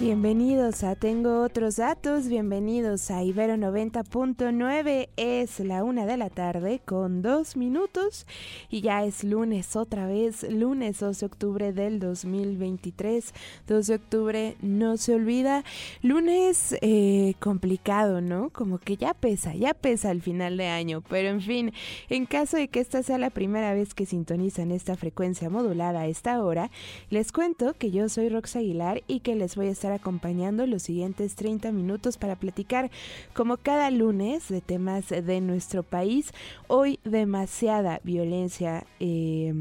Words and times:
Bienvenidos 0.00 0.82
a 0.82 0.96
Tengo 0.96 1.42
otros 1.44 1.76
datos, 1.76 2.26
bienvenidos 2.26 3.12
a 3.12 3.22
Ibero 3.22 3.54
90.9, 3.54 5.08
es 5.16 5.60
la 5.60 5.84
una 5.84 6.04
de 6.04 6.16
la 6.16 6.30
tarde 6.30 6.80
con 6.84 7.22
dos 7.22 7.56
minutos 7.56 8.26
y 8.68 8.80
ya 8.80 9.04
es 9.04 9.22
lunes 9.22 9.76
otra 9.76 10.08
vez, 10.08 10.42
lunes 10.50 10.98
2 10.98 11.20
de 11.20 11.26
octubre 11.26 11.72
del 11.72 12.00
2023, 12.00 13.32
2 13.68 13.86
de 13.86 13.94
octubre 13.94 14.56
no 14.62 14.96
se 14.96 15.14
olvida, 15.14 15.62
lunes 16.02 16.76
eh, 16.82 17.34
complicado, 17.38 18.20
¿no? 18.20 18.50
Como 18.50 18.78
que 18.78 18.96
ya 18.96 19.14
pesa, 19.14 19.54
ya 19.54 19.74
pesa 19.74 20.10
el 20.10 20.22
final 20.22 20.56
de 20.56 20.66
año, 20.66 21.04
pero 21.08 21.28
en 21.28 21.40
fin, 21.40 21.72
en 22.10 22.26
caso 22.26 22.56
de 22.56 22.66
que 22.66 22.80
esta 22.80 23.04
sea 23.04 23.16
la 23.16 23.30
primera 23.30 23.72
vez 23.74 23.94
que 23.94 24.06
sintonizan 24.06 24.72
esta 24.72 24.96
frecuencia 24.96 25.50
modulada 25.50 26.00
a 26.00 26.06
esta 26.08 26.42
hora, 26.42 26.72
les 27.10 27.30
cuento 27.30 27.74
que 27.74 27.92
yo 27.92 28.08
soy 28.08 28.28
Rox 28.28 28.56
Aguilar 28.56 29.04
y 29.06 29.20
que 29.20 29.36
les 29.36 29.54
voy 29.54 29.68
a 29.68 29.70
estar 29.70 29.83
acompañando 29.92 30.66
los 30.66 30.82
siguientes 30.82 31.34
30 31.34 31.72
minutos 31.72 32.16
para 32.16 32.36
platicar 32.36 32.90
como 33.34 33.56
cada 33.56 33.90
lunes 33.90 34.48
de 34.48 34.60
temas 34.60 35.08
de 35.08 35.40
nuestro 35.40 35.82
país. 35.82 36.32
Hoy 36.66 37.00
demasiada 37.04 38.00
violencia 38.04 38.86
eh, 39.00 39.52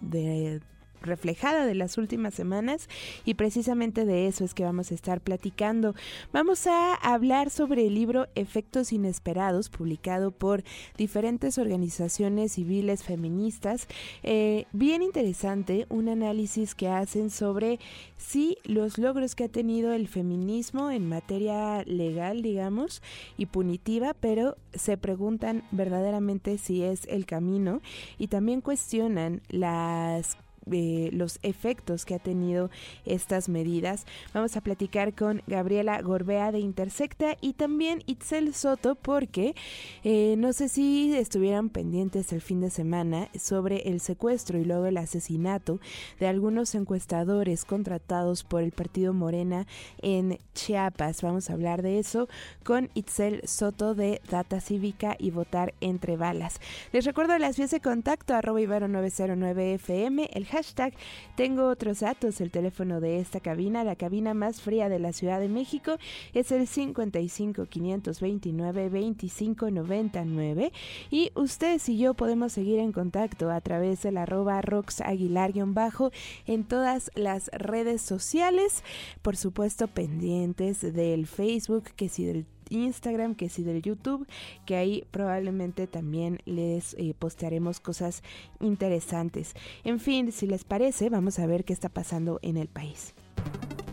de 0.00 0.60
reflejada 1.04 1.66
de 1.66 1.74
las 1.74 1.98
últimas 1.98 2.34
semanas 2.34 2.88
y 3.24 3.34
precisamente 3.34 4.04
de 4.04 4.26
eso 4.26 4.44
es 4.44 4.54
que 4.54 4.64
vamos 4.64 4.90
a 4.90 4.94
estar 4.94 5.20
platicando. 5.20 5.94
Vamos 6.32 6.66
a 6.66 6.94
hablar 6.94 7.50
sobre 7.50 7.86
el 7.86 7.94
libro 7.94 8.26
Efectos 8.34 8.92
Inesperados, 8.92 9.68
publicado 9.68 10.30
por 10.30 10.64
diferentes 10.96 11.58
organizaciones 11.58 12.52
civiles 12.52 13.02
feministas. 13.02 13.86
Eh, 14.22 14.66
bien 14.72 15.02
interesante, 15.02 15.86
un 15.88 16.08
análisis 16.08 16.74
que 16.74 16.88
hacen 16.88 17.30
sobre 17.30 17.78
si 18.16 18.58
los 18.64 18.98
logros 18.98 19.34
que 19.34 19.44
ha 19.44 19.48
tenido 19.48 19.92
el 19.92 20.08
feminismo 20.08 20.90
en 20.90 21.08
materia 21.08 21.82
legal, 21.84 22.42
digamos, 22.42 23.02
y 23.36 23.46
punitiva, 23.46 24.14
pero 24.14 24.56
se 24.72 24.96
preguntan 24.96 25.62
verdaderamente 25.70 26.58
si 26.58 26.82
es 26.82 27.06
el 27.06 27.26
camino 27.26 27.80
y 28.18 28.28
también 28.28 28.60
cuestionan 28.60 29.42
las 29.48 30.36
eh, 30.70 31.10
los 31.12 31.38
efectos 31.42 32.04
que 32.04 32.14
ha 32.14 32.18
tenido 32.18 32.70
estas 33.04 33.48
medidas. 33.48 34.06
Vamos 34.32 34.56
a 34.56 34.60
platicar 34.60 35.14
con 35.14 35.42
Gabriela 35.46 36.00
Gorbea 36.00 36.52
de 36.52 36.60
Intersecta 36.60 37.36
y 37.40 37.54
también 37.54 38.02
Itzel 38.06 38.54
Soto 38.54 38.94
porque 38.94 39.54
eh, 40.02 40.36
no 40.38 40.52
sé 40.52 40.68
si 40.68 41.14
estuvieran 41.16 41.68
pendientes 41.68 42.32
el 42.32 42.40
fin 42.40 42.60
de 42.60 42.70
semana 42.70 43.28
sobre 43.38 43.88
el 43.88 44.00
secuestro 44.00 44.58
y 44.58 44.64
luego 44.64 44.86
el 44.86 44.96
asesinato 44.96 45.80
de 46.18 46.26
algunos 46.26 46.74
encuestadores 46.74 47.64
contratados 47.64 48.44
por 48.44 48.62
el 48.62 48.72
partido 48.72 49.12
Morena 49.12 49.66
en 50.02 50.38
Chiapas. 50.54 51.22
Vamos 51.22 51.50
a 51.50 51.54
hablar 51.54 51.82
de 51.82 51.98
eso 51.98 52.28
con 52.64 52.90
Itzel 52.94 53.42
Soto 53.46 53.94
de 53.94 54.20
Data 54.30 54.60
Cívica 54.60 55.16
y 55.18 55.30
Votar 55.30 55.74
Entre 55.80 56.16
Balas. 56.16 56.60
Les 56.92 57.04
recuerdo 57.04 57.38
las 57.38 57.56
vías 57.56 57.70
de 57.70 57.80
contacto 57.80 58.34
arroba 58.34 58.60
ibero 58.60 58.88
909 58.88 59.74
FM, 59.74 60.30
el 60.32 60.46
hashtag 60.54 60.94
tengo 61.34 61.66
otros 61.66 62.00
datos, 62.00 62.40
el 62.40 62.52
teléfono 62.52 63.00
de 63.00 63.18
esta 63.18 63.40
cabina, 63.40 63.82
la 63.82 63.96
cabina 63.96 64.34
más 64.34 64.60
fría 64.60 64.88
de 64.88 65.00
la 65.00 65.12
Ciudad 65.12 65.40
de 65.40 65.48
México 65.48 65.96
es 66.32 66.52
el 66.52 66.68
55 66.68 67.66
529 67.66 68.88
25 68.88 69.70
99 69.70 70.72
y 71.10 71.32
ustedes 71.34 71.88
y 71.88 71.98
yo 71.98 72.14
podemos 72.14 72.52
seguir 72.52 72.78
en 72.78 72.92
contacto 72.92 73.50
a 73.50 73.60
través 73.60 74.02
del 74.02 74.16
arroba 74.16 74.62
rox 74.62 75.00
aguilar-bajo 75.00 76.12
en 76.46 76.62
todas 76.62 77.10
las 77.16 77.48
redes 77.48 78.00
sociales, 78.00 78.84
por 79.22 79.36
supuesto 79.36 79.88
pendientes 79.88 80.80
del 80.80 81.26
Facebook, 81.26 81.84
que 81.96 82.08
si 82.08 82.24
del 82.24 82.46
Instagram, 82.74 83.34
que 83.34 83.48
sí 83.48 83.62
del 83.62 83.82
YouTube, 83.82 84.26
que 84.66 84.76
ahí 84.76 85.04
probablemente 85.10 85.86
también 85.86 86.40
les 86.44 86.94
eh, 86.94 87.14
postearemos 87.18 87.80
cosas 87.80 88.22
interesantes. 88.60 89.54
En 89.84 90.00
fin, 90.00 90.32
si 90.32 90.46
les 90.46 90.64
parece, 90.64 91.10
vamos 91.10 91.38
a 91.38 91.46
ver 91.46 91.64
qué 91.64 91.72
está 91.72 91.88
pasando 91.88 92.38
en 92.42 92.56
el 92.56 92.68
país. 92.68 93.14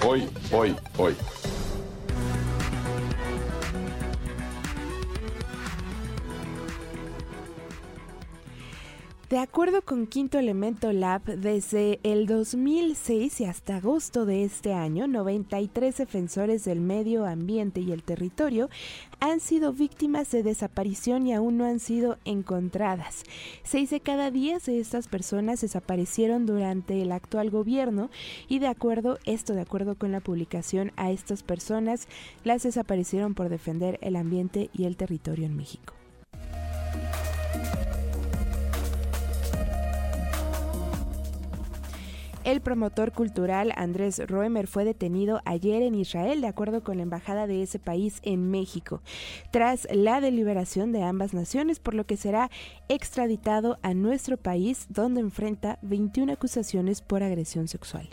Hoy, 0.06 0.28
hoy, 0.52 0.76
hoy. 0.98 1.16
De 9.32 9.40
acuerdo 9.40 9.82
con 9.82 10.08
Quinto 10.08 10.40
Elemento 10.40 10.92
Lab, 10.92 11.24
desde 11.24 12.02
el 12.04 12.26
2006 12.26 13.40
y 13.40 13.46
hasta 13.46 13.78
agosto 13.78 14.26
de 14.26 14.44
este 14.44 14.74
año, 14.74 15.08
93 15.08 15.96
defensores 15.96 16.66
del 16.66 16.82
medio 16.82 17.26
ambiente 17.26 17.80
y 17.80 17.94
el 17.94 18.04
territorio 18.04 18.70
han 19.22 19.40
sido 19.40 19.72
víctimas 19.72 20.30
de 20.32 20.44
desaparición 20.44 21.28
y 21.28 21.34
aún 21.34 21.58
no 21.58 21.64
han 21.64 21.80
sido 21.80 22.18
encontradas. 22.26 23.24
Seis 23.64 23.90
de 23.92 24.02
cada 24.02 24.32
diez 24.32 24.66
de 24.66 24.82
estas 24.82 25.08
personas 25.08 25.62
desaparecieron 25.62 26.46
durante 26.46 27.02
el 27.02 27.14
actual 27.14 27.52
gobierno 27.52 28.10
y 28.50 28.60
de 28.60 28.68
acuerdo, 28.68 29.18
esto 29.24 29.54
de 29.54 29.62
acuerdo 29.62 29.96
con 29.96 30.12
la 30.12 30.20
publicación 30.20 30.92
a 30.98 31.10
estas 31.10 31.42
personas, 31.42 32.10
las 32.44 32.64
desaparecieron 32.64 33.34
por 33.34 33.48
defender 33.48 33.98
el 34.02 34.18
ambiente 34.18 34.70
y 34.74 34.84
el 34.84 34.98
territorio 34.98 35.46
en 35.46 35.56
México. 35.56 35.94
El 42.44 42.60
promotor 42.60 43.12
cultural 43.12 43.72
Andrés 43.76 44.20
Roemer 44.28 44.66
fue 44.66 44.84
detenido 44.84 45.42
ayer 45.46 45.84
en 45.84 45.94
Israel, 45.94 46.42
de 46.42 46.48
acuerdo 46.48 46.84
con 46.84 46.98
la 46.98 47.04
embajada 47.04 47.46
de 47.46 47.62
ese 47.62 47.78
país 47.78 48.20
en 48.24 48.50
México, 48.50 49.04
tras 49.52 49.88
la 49.92 50.22
deliberación 50.22 50.92
de 50.92 51.04
ambas 51.04 51.36
naciones, 51.36 51.80
por 51.80 51.94
lo 51.94 52.06
que 52.06 52.18
será 52.18 52.50
extraditado 52.90 53.78
a 53.84 53.94
nuestro 53.94 54.38
país, 54.38 54.88
donde 54.90 55.22
enfrenta 55.22 55.78
21 55.84 56.34
acusaciones 56.34 57.04
por 57.04 57.22
agresión 57.22 57.68
sexual. 57.68 58.10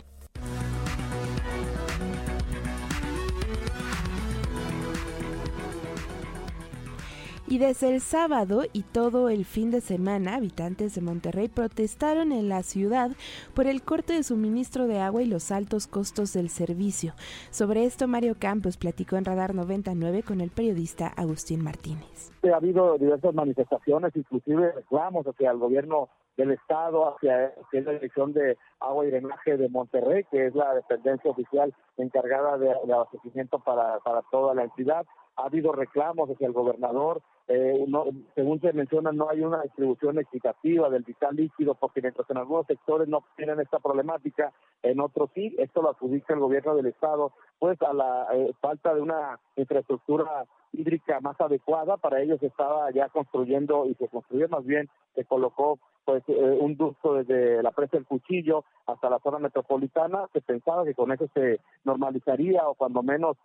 Y 7.51 7.57
desde 7.57 7.89
el 7.91 7.99
sábado 7.99 8.61
y 8.73 8.83
todo 8.83 9.27
el 9.27 9.43
fin 9.43 9.71
de 9.71 9.81
semana, 9.81 10.35
habitantes 10.35 10.93
de 10.93 11.01
Monterrey 11.01 11.47
protestaron 11.47 12.31
en 12.31 12.47
la 12.47 12.61
ciudad 12.61 13.09
por 13.55 13.65
el 13.65 13.81
corte 13.81 14.13
de 14.13 14.21
suministro 14.21 14.85
de 14.85 14.99
agua 14.99 15.23
y 15.23 15.25
los 15.25 15.51
altos 15.51 15.87
costos 15.87 16.31
del 16.31 16.49
servicio. 16.49 17.13
Sobre 17.49 17.85
esto, 17.85 18.07
Mario 18.07 18.35
Campos 18.37 18.77
platicó 18.77 19.15
en 19.15 19.25
Radar 19.25 19.55
99 19.55 20.21
con 20.21 20.41
el 20.41 20.51
periodista 20.51 21.07
Agustín 21.07 21.63
Martínez. 21.63 22.31
Ha 22.43 22.55
habido 22.55 22.99
diversas 22.99 23.33
manifestaciones, 23.33 24.15
inclusive 24.15 24.71
reclamos 24.73 25.25
hacia 25.25 25.49
el 25.49 25.57
gobierno 25.57 26.07
del 26.39 26.51
Estado, 26.51 27.13
hacia, 27.15 27.53
la 27.73 27.91
Dirección 27.91 28.31
de 28.31 28.57
Agua 28.79 29.05
y 29.05 29.09
Drenaje 29.11 29.57
de 29.57 29.67
Monterrey, 29.67 30.23
que 30.31 30.47
es 30.47 30.55
la 30.55 30.73
dependencia 30.73 31.29
oficial 31.29 31.73
encargada 31.97 32.57
de, 32.57 32.71
abastecimiento 32.71 33.59
para, 33.59 33.99
para 33.99 34.21
toda 34.31 34.53
la 34.53 34.63
entidad. 34.63 35.05
Ha 35.35 35.47
habido 35.47 35.73
reclamos 35.73 36.29
hacia 36.29 36.47
el 36.47 36.53
gobernador, 36.53 37.21
eh, 37.49 37.83
no, 37.87 38.05
según 38.35 38.61
se 38.61 38.71
menciona, 38.71 39.11
no 39.11 39.29
hay 39.29 39.41
una 39.41 39.63
distribución 39.63 40.19
equitativa 40.19 40.89
del 40.89 41.03
vital 41.03 41.35
líquido, 41.35 41.75
porque 41.75 42.01
mientras 42.01 42.29
en 42.29 42.37
algunos 42.37 42.67
sectores 42.67 43.09
no 43.09 43.23
tienen 43.35 43.59
esta 43.59 43.79
problemática, 43.79 44.53
en 44.81 45.01
otros 45.01 45.31
sí, 45.33 45.55
esto 45.57 45.81
lo 45.81 45.89
adjudica 45.89 46.33
el 46.33 46.39
gobierno 46.39 46.75
del 46.75 46.85
Estado, 46.85 47.33
pues 47.57 47.81
a 47.81 47.91
la 47.91 48.27
eh, 48.33 48.53
falta 48.61 48.93
de 48.93 49.01
una 49.01 49.39
infraestructura 49.57 50.45
hídrica 50.71 51.19
más 51.21 51.39
adecuada, 51.41 51.97
para 51.97 52.21
ellos 52.21 52.41
estaba 52.43 52.91
ya 52.91 53.09
construyendo 53.09 53.87
y 53.87 53.95
se 53.95 54.07
construyó 54.07 54.47
más 54.47 54.65
bien, 54.65 54.87
se 55.15 55.25
colocó 55.25 55.79
pues 56.09 56.23
eh, 56.27 56.57
un 56.59 56.75
ducto 56.75 57.13
desde 57.13 57.61
la 57.61 57.69
presa 57.69 57.97
del 57.97 58.07
Cuchillo 58.07 58.65
hasta 58.87 59.11
la 59.11 59.19
zona 59.19 59.37
metropolitana, 59.37 60.25
se 60.33 60.41
pensaba 60.41 60.83
que 60.83 60.95
con 60.95 61.11
eso 61.11 61.27
se 61.35 61.59
normalizaría 61.83 62.67
o 62.67 62.73
cuando 62.73 63.03
menos, 63.03 63.37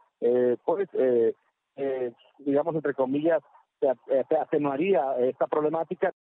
pues, 0.64 0.88
digamos, 2.38 2.74
entre 2.74 2.94
comillas, 2.94 3.42
se 3.78 4.36
atenuaría 4.36 5.14
esta 5.18 5.46
problemática. 5.46 6.14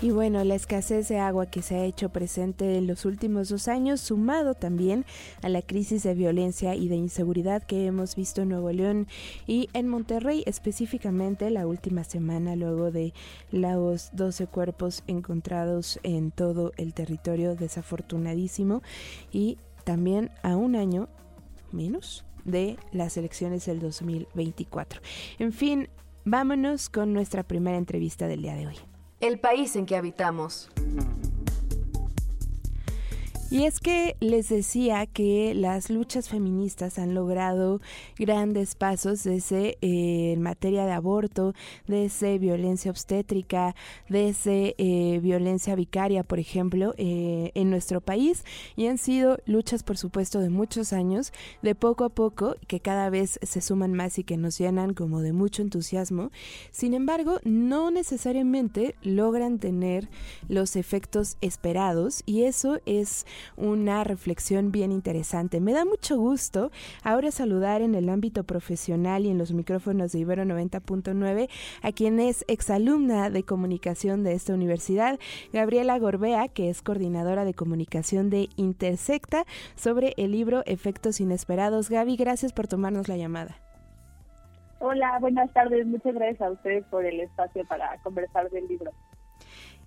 Y 0.00 0.12
bueno, 0.12 0.44
la 0.44 0.54
escasez 0.54 1.08
de 1.08 1.18
agua 1.18 1.46
que 1.46 1.60
se 1.60 1.74
ha 1.74 1.84
hecho 1.84 2.10
presente 2.10 2.76
en 2.76 2.86
los 2.86 3.04
últimos 3.04 3.48
dos 3.48 3.66
años, 3.66 4.00
sumado 4.00 4.54
también 4.54 5.04
a 5.42 5.48
la 5.48 5.60
crisis 5.60 6.04
de 6.04 6.14
violencia 6.14 6.76
y 6.76 6.86
de 6.86 6.94
inseguridad 6.94 7.64
que 7.64 7.86
hemos 7.86 8.14
visto 8.14 8.42
en 8.42 8.50
Nuevo 8.50 8.70
León 8.70 9.08
y 9.48 9.68
en 9.72 9.88
Monterrey, 9.88 10.44
específicamente 10.46 11.50
la 11.50 11.66
última 11.66 12.04
semana, 12.04 12.54
luego 12.54 12.92
de 12.92 13.12
los 13.50 14.10
12 14.12 14.46
cuerpos 14.46 15.02
encontrados 15.08 15.98
en 16.04 16.30
todo 16.30 16.72
el 16.76 16.94
territorio, 16.94 17.56
desafortunadísimo, 17.56 18.82
y 19.32 19.58
también 19.82 20.30
a 20.44 20.54
un 20.54 20.76
año 20.76 21.08
menos 21.72 22.24
de 22.44 22.76
las 22.92 23.16
elecciones 23.16 23.66
del 23.66 23.80
2024. 23.80 25.00
En 25.40 25.52
fin, 25.52 25.88
vámonos 26.24 26.88
con 26.88 27.12
nuestra 27.12 27.42
primera 27.42 27.76
entrevista 27.76 28.28
del 28.28 28.42
día 28.42 28.54
de 28.54 28.68
hoy. 28.68 28.87
El 29.20 29.40
país 29.40 29.74
en 29.74 29.84
que 29.84 29.96
habitamos. 29.96 30.68
Y 33.50 33.64
es 33.64 33.80
que 33.80 34.14
les 34.20 34.50
decía 34.50 35.06
que 35.06 35.54
las 35.54 35.88
luchas 35.88 36.28
feministas 36.28 36.98
han 36.98 37.14
logrado 37.14 37.80
grandes 38.18 38.74
pasos 38.74 39.24
desde 39.24 39.78
eh, 39.80 40.32
en 40.34 40.42
materia 40.42 40.84
de 40.84 40.92
aborto, 40.92 41.54
desde 41.86 42.38
violencia 42.38 42.90
obstétrica, 42.90 43.74
desde 44.10 44.74
eh, 44.76 45.18
violencia 45.20 45.74
vicaria, 45.76 46.24
por 46.24 46.38
ejemplo, 46.38 46.94
eh, 46.98 47.50
en 47.54 47.70
nuestro 47.70 48.02
país. 48.02 48.44
Y 48.76 48.86
han 48.86 48.98
sido 48.98 49.38
luchas, 49.46 49.82
por 49.82 49.96
supuesto, 49.96 50.40
de 50.40 50.50
muchos 50.50 50.92
años, 50.92 51.32
de 51.62 51.74
poco 51.74 52.04
a 52.04 52.10
poco, 52.10 52.56
que 52.66 52.80
cada 52.80 53.08
vez 53.08 53.40
se 53.42 53.62
suman 53.62 53.94
más 53.94 54.18
y 54.18 54.24
que 54.24 54.36
nos 54.36 54.58
llenan 54.58 54.92
como 54.92 55.22
de 55.22 55.32
mucho 55.32 55.62
entusiasmo. 55.62 56.32
Sin 56.70 56.92
embargo, 56.92 57.40
no 57.44 57.90
necesariamente 57.90 58.94
logran 59.00 59.58
tener 59.58 60.10
los 60.48 60.76
efectos 60.76 61.38
esperados 61.40 62.22
y 62.26 62.42
eso 62.42 62.80
es 62.84 63.24
una 63.56 64.04
reflexión 64.04 64.72
bien 64.72 64.92
interesante. 64.92 65.60
Me 65.60 65.72
da 65.72 65.84
mucho 65.84 66.16
gusto 66.16 66.70
ahora 67.02 67.30
saludar 67.30 67.82
en 67.82 67.94
el 67.94 68.08
ámbito 68.08 68.44
profesional 68.44 69.26
y 69.26 69.30
en 69.30 69.38
los 69.38 69.52
micrófonos 69.52 70.12
de 70.12 70.20
Ibero 70.20 70.44
90.9 70.44 71.48
a 71.82 71.92
quien 71.92 72.20
es 72.20 72.44
exalumna 72.48 73.30
de 73.30 73.42
comunicación 73.42 74.22
de 74.22 74.32
esta 74.32 74.54
universidad, 74.54 75.18
Gabriela 75.52 75.98
Gorbea, 75.98 76.48
que 76.48 76.70
es 76.70 76.82
coordinadora 76.82 77.44
de 77.44 77.54
comunicación 77.54 78.30
de 78.30 78.48
Intersecta, 78.56 79.44
sobre 79.74 80.14
el 80.16 80.32
libro 80.32 80.62
Efectos 80.66 81.20
Inesperados. 81.20 81.90
Gaby, 81.90 82.16
gracias 82.16 82.52
por 82.52 82.68
tomarnos 82.68 83.08
la 83.08 83.16
llamada. 83.16 83.56
Hola, 84.80 85.18
buenas 85.20 85.52
tardes. 85.52 85.86
Muchas 85.86 86.14
gracias 86.14 86.40
a 86.40 86.50
ustedes 86.52 86.84
por 86.86 87.04
el 87.04 87.20
espacio 87.20 87.64
para 87.66 87.98
conversar 88.02 88.48
del 88.50 88.68
libro. 88.68 88.92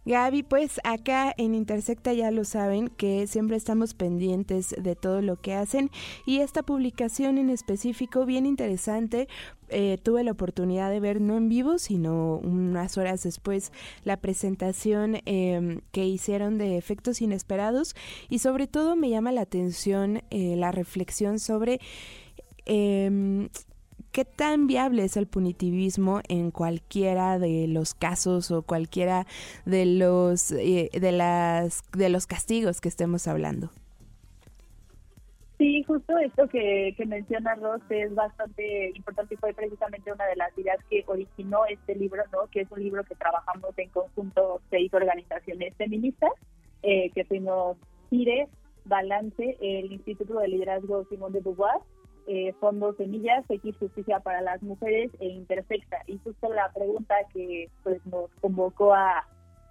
Gaby, 0.06 0.44
pues 0.44 0.80
acá 0.84 1.34
en 1.38 1.54
Intersecta 1.54 2.12
ya 2.14 2.32
lo 2.32 2.44
saben 2.44 2.88
que 2.88 3.28
siempre 3.28 3.56
estamos 3.56 3.94
pendientes 3.94 4.76
de 4.78 4.96
todo 4.96 5.22
lo 5.22 5.40
que 5.40 5.54
hacen 5.54 5.92
y 6.26 6.40
esta 6.40 6.64
publicación 6.64 7.38
en 7.38 7.50
específico 7.52 8.26
bien 8.26 8.46
interesante. 8.46 9.28
Eh, 9.70 9.98
tuve 10.04 10.24
la 10.24 10.32
oportunidad 10.32 10.90
de 10.90 11.00
ver 11.00 11.22
no 11.22 11.38
en 11.38 11.48
vivo, 11.48 11.78
sino 11.78 12.38
unas 12.38 12.98
horas 12.98 13.24
después 13.24 13.72
la 14.04 14.18
presentación 14.18 15.20
em, 15.26 15.80
que 15.92 16.06
hicieron 16.06 16.58
de 16.58 16.78
efectos 16.78 17.22
inesperados 17.22 17.96
y 18.28 18.40
sobre 18.40 18.68
todo 18.68 18.96
me 18.98 19.10
llama 19.10 19.32
la 19.32 19.42
atención 19.42 20.24
eh, 20.30 20.56
la 20.58 20.72
reflexión 20.74 21.40
sobre 21.40 21.80
eh, 22.66 23.48
¿Qué 24.12 24.26
tan 24.26 24.68
viable 24.68 25.06
es 25.06 25.16
el 25.16 25.26
punitivismo 25.26 26.20
en 26.28 26.52
cualquiera 26.52 27.40
de 27.40 27.68
los 27.70 27.94
casos 27.94 28.52
o 28.52 28.62
cualquiera 28.62 29.26
de 29.66 29.86
los 29.86 30.52
eh, 30.52 30.90
de 30.92 31.12
las 31.14 31.82
de 31.94 32.10
los 32.10 32.28
castigos 32.28 32.82
que 32.82 32.90
estemos 32.90 33.28
hablando? 33.30 33.70
Sí, 35.58 35.84
justo 35.84 36.18
esto 36.18 36.50
que, 36.50 36.94
que 36.98 37.06
menciona 37.06 37.56
Ross 37.56 37.84
es 37.90 38.14
bastante 38.14 38.92
importante 38.96 39.36
y 39.36 39.38
fue 39.38 39.54
precisamente 39.54 40.12
una 40.12 40.26
de 40.26 40.36
las 40.36 40.58
ideas 40.58 40.80
que 40.90 41.04
originó 41.08 41.66
este 41.68 41.96
libro, 41.96 42.24
¿no? 42.34 42.48
Que 42.52 42.62
es 42.62 42.72
un 42.72 42.84
libro 42.84 43.06
que 43.06 43.16
trabajamos 43.16 43.78
en 43.78 43.90
conjunto 43.92 44.60
seis 44.70 44.94
organizaciones 44.94 45.74
feministas, 45.78 46.32
eh, 46.84 47.12
que 47.12 47.24
fuimos 47.24 47.78
CIRE, 48.10 48.50
Balance, 48.84 49.58
el 49.62 49.94
Instituto 49.94 50.40
de 50.40 50.50
Liderazgo 50.50 51.06
Simón 51.06 51.32
de 51.32 51.40
Beauvoir 51.40 51.80
eh, 52.28 52.54
Fondo 52.60 52.94
Semillas, 52.94 53.46
X 53.50 53.76
Justicia 53.78 54.20
para 54.20 54.42
las 54.42 54.62
Mujeres 54.62 55.12
e 55.20 55.28
Intersecta. 55.28 55.98
Y 56.08 56.18
justo 56.20 56.52
la 56.54 56.72
pregunta 56.72 57.16
que 57.34 57.70
pues 57.84 58.06
nos 58.06 58.30
convocó 58.42 58.94
a, 58.94 59.26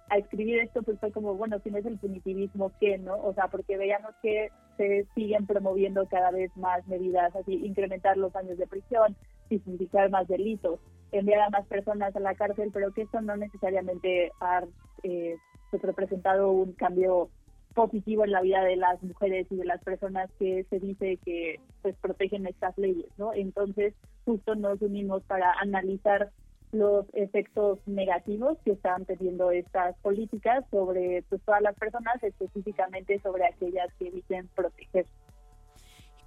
a 0.09 0.17
escribir 0.17 0.59
esto 0.59 0.83
pues 0.83 0.99
fue 0.99 1.11
como, 1.11 1.35
bueno, 1.35 1.59
si 1.63 1.71
no 1.71 1.77
es 1.77 1.85
el 1.85 1.97
punitivismo, 1.97 2.71
¿qué, 2.79 2.97
no? 2.97 3.15
O 3.15 3.33
sea, 3.33 3.47
porque 3.47 3.77
veíamos 3.77 4.13
que 4.21 4.49
se 4.77 5.05
siguen 5.15 5.45
promoviendo 5.45 6.05
cada 6.07 6.31
vez 6.31 6.55
más 6.57 6.85
medidas, 6.87 7.35
así, 7.35 7.53
incrementar 7.53 8.17
los 8.17 8.35
años 8.35 8.57
de 8.57 8.67
prisión, 8.67 9.15
significar 9.47 10.09
más 10.09 10.27
delitos, 10.27 10.79
enviar 11.11 11.41
a 11.41 11.49
más 11.49 11.65
personas 11.67 12.15
a 12.15 12.19
la 12.19 12.35
cárcel, 12.35 12.71
pero 12.73 12.91
que 12.93 13.03
esto 13.03 13.21
no 13.21 13.35
necesariamente 13.37 14.31
ha 14.39 14.63
eh, 15.03 15.37
pues, 15.69 15.81
representado 15.83 16.51
un 16.51 16.73
cambio 16.73 17.29
positivo 17.73 18.25
en 18.25 18.31
la 18.31 18.41
vida 18.41 18.63
de 18.63 18.75
las 18.75 19.01
mujeres 19.03 19.47
y 19.49 19.55
de 19.55 19.65
las 19.65 19.81
personas 19.83 20.29
que 20.39 20.65
se 20.69 20.79
dice 20.79 21.17
que 21.23 21.59
pues 21.81 21.95
protegen 22.01 22.45
estas 22.47 22.77
leyes, 22.77 23.09
¿no? 23.17 23.33
Entonces, 23.33 23.93
justo 24.25 24.55
nos 24.55 24.81
unimos 24.81 25.23
para 25.23 25.51
analizar 25.53 26.31
los 26.71 27.05
efectos 27.13 27.79
negativos 27.85 28.57
que 28.63 28.71
están 28.71 29.05
teniendo 29.05 29.51
estas 29.51 29.97
políticas 29.97 30.63
sobre 30.71 31.23
pues, 31.29 31.41
todas 31.43 31.61
las 31.61 31.75
personas, 31.75 32.21
específicamente 32.23 33.19
sobre 33.19 33.45
aquellas 33.45 33.93
que 33.99 34.11
dicen 34.11 34.49
proteger. 34.55 35.05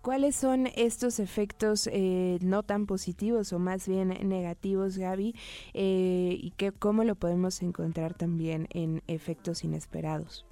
¿Cuáles 0.02 0.36
son 0.36 0.66
estos 0.76 1.18
efectos 1.18 1.88
eh, 1.90 2.38
no 2.42 2.62
tan 2.62 2.84
positivos 2.84 3.54
o 3.54 3.58
más 3.58 3.88
bien 3.88 4.08
negativos, 4.28 4.98
Gaby? 4.98 5.34
Eh, 5.72 6.36
¿Y 6.38 6.50
qué, 6.58 6.72
cómo 6.72 7.04
lo 7.04 7.14
podemos 7.14 7.62
encontrar 7.62 8.12
también 8.12 8.68
en 8.74 9.02
efectos 9.06 9.64
inesperados? 9.64 10.44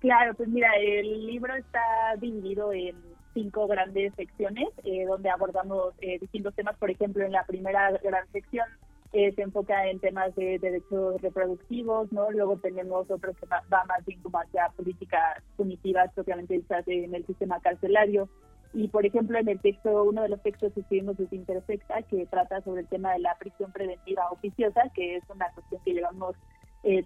Claro, 0.00 0.34
pues 0.34 0.48
mira, 0.48 0.70
el 0.76 1.26
libro 1.26 1.54
está 1.56 1.80
dividido 2.20 2.72
en 2.72 2.94
cinco 3.34 3.66
grandes 3.66 4.14
secciones 4.14 4.68
eh, 4.84 5.04
donde 5.06 5.28
abordamos 5.28 5.94
eh, 6.00 6.18
distintos 6.20 6.54
temas. 6.54 6.76
Por 6.76 6.90
ejemplo, 6.90 7.24
en 7.24 7.32
la 7.32 7.44
primera 7.44 7.90
gran 8.02 8.30
sección 8.30 8.66
eh, 9.12 9.32
se 9.34 9.42
enfoca 9.42 9.88
en 9.88 9.98
temas 9.98 10.34
de 10.36 10.58
derechos 10.60 11.20
reproductivos, 11.20 12.12
¿no? 12.12 12.30
Luego 12.30 12.58
tenemos 12.58 13.10
otro 13.10 13.32
que 13.34 13.46
va, 13.46 13.62
más 13.70 14.04
bien 14.06 14.20
como 14.22 14.38
hacia 14.38 14.68
políticas 14.76 15.42
punitivas 15.56 16.12
propiamente 16.14 16.54
dichas 16.54 16.86
en 16.86 17.14
el 17.14 17.26
sistema 17.26 17.58
carcelario. 17.60 18.28
Y, 18.74 18.88
por 18.88 19.04
ejemplo, 19.04 19.38
en 19.38 19.48
el 19.48 19.60
texto, 19.60 20.04
uno 20.04 20.22
de 20.22 20.28
los 20.28 20.42
textos 20.42 20.72
que 20.74 20.80
escribimos 20.80 21.18
es 21.18 21.32
Intersecta, 21.32 22.02
que 22.02 22.26
trata 22.26 22.60
sobre 22.60 22.82
el 22.82 22.86
tema 22.86 23.14
de 23.14 23.20
la 23.20 23.34
prisión 23.36 23.72
preventiva 23.72 24.30
oficiosa, 24.30 24.82
que 24.94 25.16
es 25.16 25.24
una 25.30 25.50
cuestión 25.54 25.80
que 25.84 25.94
llevamos 25.94 26.36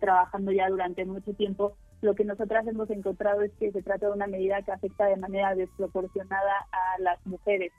trabajando 0.00 0.52
ya 0.52 0.68
durante 0.68 1.04
mucho 1.04 1.32
tiempo 1.34 1.76
lo 2.02 2.14
que 2.14 2.24
nosotras 2.24 2.66
hemos 2.66 2.90
encontrado 2.90 3.42
es 3.42 3.52
que 3.52 3.70
se 3.70 3.82
trata 3.82 4.06
de 4.06 4.12
una 4.12 4.26
medida 4.26 4.60
que 4.62 4.72
afecta 4.72 5.06
de 5.06 5.16
manera 5.16 5.54
desproporcionada 5.54 6.66
a 6.72 7.00
las 7.00 7.24
mujeres. 7.26 7.72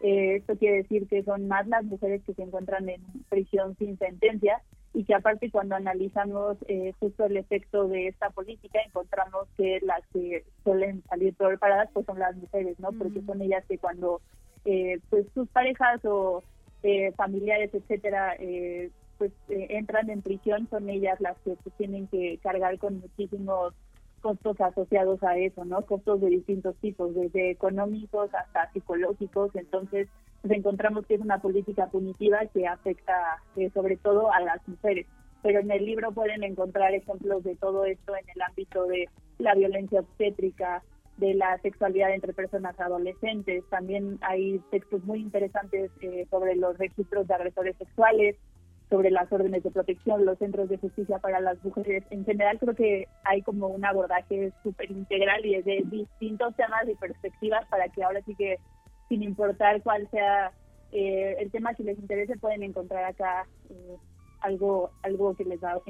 Eh, 0.00 0.36
esto 0.36 0.56
quiere 0.56 0.78
decir 0.78 1.06
que 1.08 1.22
son 1.22 1.46
más 1.46 1.66
las 1.68 1.84
mujeres 1.84 2.22
que 2.24 2.34
se 2.34 2.42
encuentran 2.42 2.88
en 2.88 3.02
prisión 3.28 3.76
sin 3.76 3.98
sentencia 3.98 4.62
y 4.94 5.04
que 5.04 5.14
aparte 5.14 5.50
cuando 5.50 5.74
analizamos 5.74 6.56
eh, 6.68 6.92
justo 6.98 7.26
el 7.26 7.36
efecto 7.36 7.86
de 7.86 8.08
esta 8.08 8.30
política 8.30 8.78
encontramos 8.86 9.46
que 9.56 9.78
las 9.82 10.06
que 10.08 10.44
suelen 10.64 11.02
salir 11.08 11.34
peor 11.34 11.58
paradas 11.58 11.90
pues 11.92 12.06
son 12.06 12.18
las 12.18 12.34
mujeres, 12.36 12.78
¿no? 12.80 12.92
Porque 12.92 13.22
son 13.22 13.42
ellas 13.42 13.64
que 13.68 13.78
cuando 13.78 14.20
eh, 14.64 15.00
pues 15.10 15.26
sus 15.34 15.48
parejas 15.48 16.02
o 16.04 16.42
familiares, 17.16 17.74
etcétera, 17.74 18.36
pues 19.18 19.32
eh, 19.48 19.66
entran 19.70 20.10
en 20.10 20.22
prisión 20.22 20.68
son 20.68 20.88
ellas 20.88 21.20
las 21.20 21.36
que 21.38 21.56
pues, 21.62 21.74
tienen 21.76 22.06
que 22.08 22.38
cargar 22.42 22.78
con 22.78 23.00
muchísimos 23.00 23.74
costos 24.20 24.60
asociados 24.60 25.22
a 25.22 25.36
eso, 25.36 25.64
¿no? 25.64 25.82
Costos 25.82 26.20
de 26.20 26.30
distintos 26.30 26.74
tipos, 26.76 27.14
desde 27.14 27.50
económicos 27.50 28.34
hasta 28.34 28.72
psicológicos. 28.72 29.54
Entonces, 29.54 30.08
nos 30.42 30.52
encontramos 30.52 31.06
que 31.06 31.14
es 31.14 31.20
una 31.20 31.38
política 31.40 31.86
punitiva 31.86 32.40
que 32.52 32.66
afecta 32.66 33.42
eh, 33.56 33.70
sobre 33.70 33.96
todo 33.96 34.32
a 34.32 34.40
las 34.40 34.66
mujeres. 34.66 35.06
Pero 35.42 35.60
en 35.60 35.70
el 35.70 35.84
libro 35.84 36.12
pueden 36.12 36.42
encontrar 36.42 36.92
ejemplos 36.94 37.44
de 37.44 37.54
todo 37.56 37.84
esto 37.84 38.16
en 38.16 38.28
el 38.34 38.42
ámbito 38.42 38.86
de 38.86 39.08
la 39.38 39.54
violencia 39.54 40.00
obstétrica, 40.00 40.82
de 41.18 41.34
la 41.34 41.58
sexualidad 41.58 42.12
entre 42.12 42.32
personas 42.32 42.78
adolescentes. 42.80 43.64
También 43.70 44.18
hay 44.22 44.60
textos 44.70 45.04
muy 45.04 45.20
interesantes 45.20 45.90
eh, 46.00 46.26
sobre 46.30 46.56
los 46.56 46.76
registros 46.78 47.26
de 47.28 47.34
agresores 47.34 47.76
sexuales, 47.76 48.36
sobre 48.88 49.10
las 49.10 49.30
órdenes 49.32 49.62
de 49.62 49.70
protección, 49.70 50.24
los 50.24 50.38
centros 50.38 50.68
de 50.68 50.78
justicia 50.78 51.18
para 51.18 51.40
las 51.40 51.62
mujeres. 51.64 52.04
En 52.10 52.24
general 52.24 52.58
creo 52.58 52.74
que 52.74 53.08
hay 53.24 53.42
como 53.42 53.66
un 53.68 53.84
abordaje 53.84 54.52
súper 54.62 54.90
integral 54.90 55.44
y 55.44 55.60
de 55.62 55.82
distintos 55.86 56.54
temas 56.54 56.88
y 56.88 56.94
perspectivas 56.94 57.66
para 57.66 57.88
que 57.88 58.04
ahora 58.04 58.20
sí 58.24 58.34
que 58.36 58.58
sin 59.08 59.22
importar 59.22 59.82
cuál 59.82 60.08
sea 60.10 60.52
eh, 60.92 61.36
el 61.40 61.50
tema 61.50 61.74
que 61.74 61.82
les 61.82 61.98
interese 61.98 62.36
pueden 62.36 62.62
encontrar 62.62 63.04
acá 63.04 63.46
eh, 63.70 63.96
algo, 64.46 64.90
algo 65.02 65.34
que 65.34 65.44
les 65.44 65.62
va 65.62 65.72
a. 65.72 65.80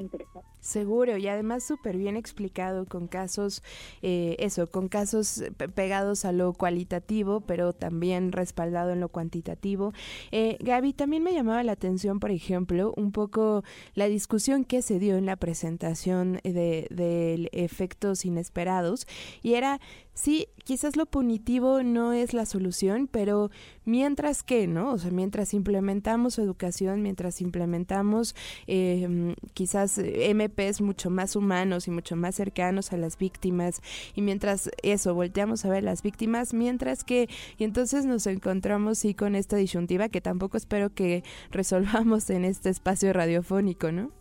Seguro, 0.59 1.17
y 1.17 1.27
además 1.27 1.63
súper 1.63 1.97
bien 1.97 2.17
explicado 2.17 2.85
con 2.85 3.07
casos, 3.07 3.63
eh, 4.01 4.35
eso, 4.39 4.67
con 4.67 4.89
casos 4.89 5.43
pegados 5.75 6.25
a 6.25 6.31
lo 6.31 6.53
cualitativo, 6.53 7.41
pero 7.41 7.73
también 7.73 8.31
respaldado 8.31 8.91
en 8.91 8.99
lo 8.99 9.09
cuantitativo. 9.09 9.93
Eh, 10.31 10.57
Gaby, 10.59 10.93
también 10.93 11.23
me 11.23 11.33
llamaba 11.33 11.63
la 11.63 11.71
atención, 11.71 12.19
por 12.19 12.31
ejemplo, 12.31 12.93
un 12.95 13.11
poco 13.11 13.63
la 13.95 14.07
discusión 14.07 14.65
que 14.65 14.81
se 14.81 14.99
dio 14.99 15.17
en 15.17 15.25
la 15.25 15.35
presentación 15.35 16.39
de 16.43 17.49
efectos 17.51 18.25
inesperados, 18.25 19.07
y 19.41 19.53
era 19.53 19.79
sí, 20.17 20.47
quizás 20.63 20.97
lo 20.97 21.05
punitivo 21.05 21.83
no 21.83 22.11
es 22.11 22.33
la 22.33 22.45
solución, 22.45 23.07
pero 23.09 23.51
mientras 23.85 24.41
que, 24.43 24.67
¿no? 24.67 24.91
O 24.91 24.97
sea, 24.97 25.11
mientras 25.11 25.53
implementamos 25.53 26.39
educación, 26.39 27.03
mientras 27.03 27.39
implementamos 27.39 28.35
em, 28.65 29.35
quizás 29.53 29.99
MPs 29.99 30.81
mucho 30.81 31.11
más 31.11 31.35
humanos 31.35 31.87
y 31.87 31.91
mucho 31.91 32.15
más 32.15 32.35
cercanos 32.35 32.91
a 32.93 32.97
las 32.97 33.17
víctimas, 33.17 33.81
y 34.15 34.21
mientras 34.23 34.71
eso, 34.81 35.13
volteamos 35.13 35.63
a 35.65 35.69
ver 35.69 35.83
las 35.83 36.01
víctimas, 36.01 36.53
mientras 36.53 37.03
que, 37.03 37.29
y 37.57 37.63
entonces 37.63 38.05
nos 38.05 38.25
encontramos 38.25 38.97
sí 38.97 39.13
con 39.13 39.35
esta 39.35 39.55
disyuntiva 39.55 40.09
que 40.09 40.19
tampoco 40.19 40.57
espero 40.57 40.93
que 40.93 41.23
resolvamos 41.51 42.29
en 42.31 42.43
este 42.43 42.69
espacio 42.69 43.13
radiofónico, 43.13 43.91
¿no? 43.91 44.16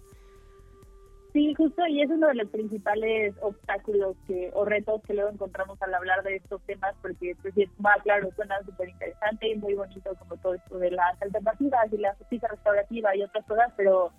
Sí, 1.37 1.53
justo, 1.53 1.87
y 1.87 2.01
es 2.01 2.09
uno 2.09 2.29
de 2.29 2.35
los 2.37 2.49
principales 2.49 3.35
obstáculos 3.43 4.17
que 4.27 4.51
o 4.55 4.65
retos 4.65 5.03
que 5.03 5.13
luego 5.13 5.29
encontramos 5.29 5.77
al 5.83 5.93
hablar 5.93 6.23
de 6.23 6.37
estos 6.37 6.63
temas, 6.63 6.95
porque 7.03 7.33
es 7.33 7.69
más 7.79 7.99
claro, 8.05 8.31
suena 8.35 8.59
súper 8.65 8.89
interesante 8.89 9.51
y 9.51 9.57
muy 9.57 9.75
bonito 9.75 10.15
como 10.19 10.39
todo 10.39 10.55
esto 10.55 10.79
de 10.79 10.93
las 10.93 11.21
alternativas 11.21 11.93
y 11.93 11.99
la 11.99 12.15
justicia 12.15 12.49
restaurativa 12.49 13.15
y 13.15 13.23
otras 13.23 13.45
cosas, 13.45 13.71
pero 13.77 14.13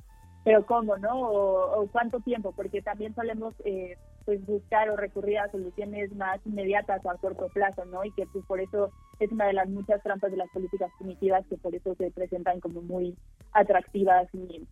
pero 0.43 0.63
cómo, 0.67 0.95
¿no? 0.97 1.19
O, 1.19 1.87
cuánto 1.91 2.19
tiempo, 2.19 2.53
porque 2.55 2.83
también 2.83 3.15
solemos 3.15 3.55
eh, 3.65 3.97
pues 4.23 4.45
buscar 4.45 4.87
o 4.91 4.95
recurrir 4.95 5.39
a 5.39 5.49
soluciones 5.49 6.15
más 6.15 6.39
inmediatas 6.45 7.03
o 7.03 7.09
a 7.09 7.17
corto 7.17 7.49
plazo, 7.49 7.83
¿no? 7.85 8.05
Y 8.05 8.11
que 8.11 8.27
pues 8.27 8.45
por 8.45 8.61
eso 8.61 8.91
es 9.19 9.31
una 9.31 9.47
de 9.47 9.53
las 9.53 9.67
muchas 9.69 10.03
trampas 10.03 10.29
de 10.29 10.37
las 10.37 10.49
políticas 10.51 10.91
primitivas 10.99 11.47
que 11.47 11.57
por 11.57 11.73
eso 11.73 11.95
se 11.95 12.11
presentan 12.11 12.59
como 12.59 12.83
muy 12.83 13.17
atractivas 13.53 14.27
y 14.33 14.67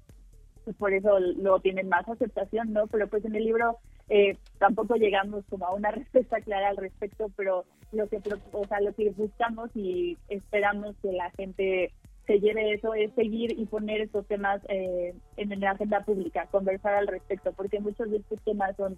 pues 0.65 0.75
por 0.75 0.93
eso 0.93 1.19
lo 1.19 1.59
tienen 1.59 1.87
más 1.87 2.07
aceptación, 2.09 2.73
¿no? 2.73 2.87
Pero 2.87 3.07
pues 3.07 3.23
en 3.23 3.35
el 3.35 3.45
libro 3.45 3.77
eh, 4.09 4.37
tampoco 4.59 4.95
llegamos 4.95 5.45
como 5.49 5.65
a 5.65 5.73
una 5.73 5.91
respuesta 5.91 6.41
clara 6.41 6.69
al 6.69 6.77
respecto, 6.77 7.31
pero 7.37 7.65
lo 7.91 8.09
que, 8.09 8.19
o 8.51 8.67
sea, 8.67 8.81
lo 8.81 8.93
que 8.93 9.11
buscamos 9.11 9.69
y 9.75 10.17
esperamos 10.27 10.95
que 11.01 11.11
la 11.11 11.31
gente 11.31 11.93
se 12.27 12.39
lleve 12.39 12.73
eso 12.73 12.93
es 12.95 13.13
seguir 13.13 13.57
y 13.57 13.65
poner 13.67 14.01
estos 14.01 14.25
temas 14.27 14.61
eh, 14.67 15.13
en 15.37 15.59
la 15.59 15.71
agenda 15.71 16.03
pública, 16.03 16.47
conversar 16.51 16.95
al 16.95 17.07
respecto, 17.07 17.53
porque 17.53 17.79
muchos 17.79 18.09
de 18.09 18.17
estos 18.17 18.41
temas 18.41 18.75
son 18.75 18.97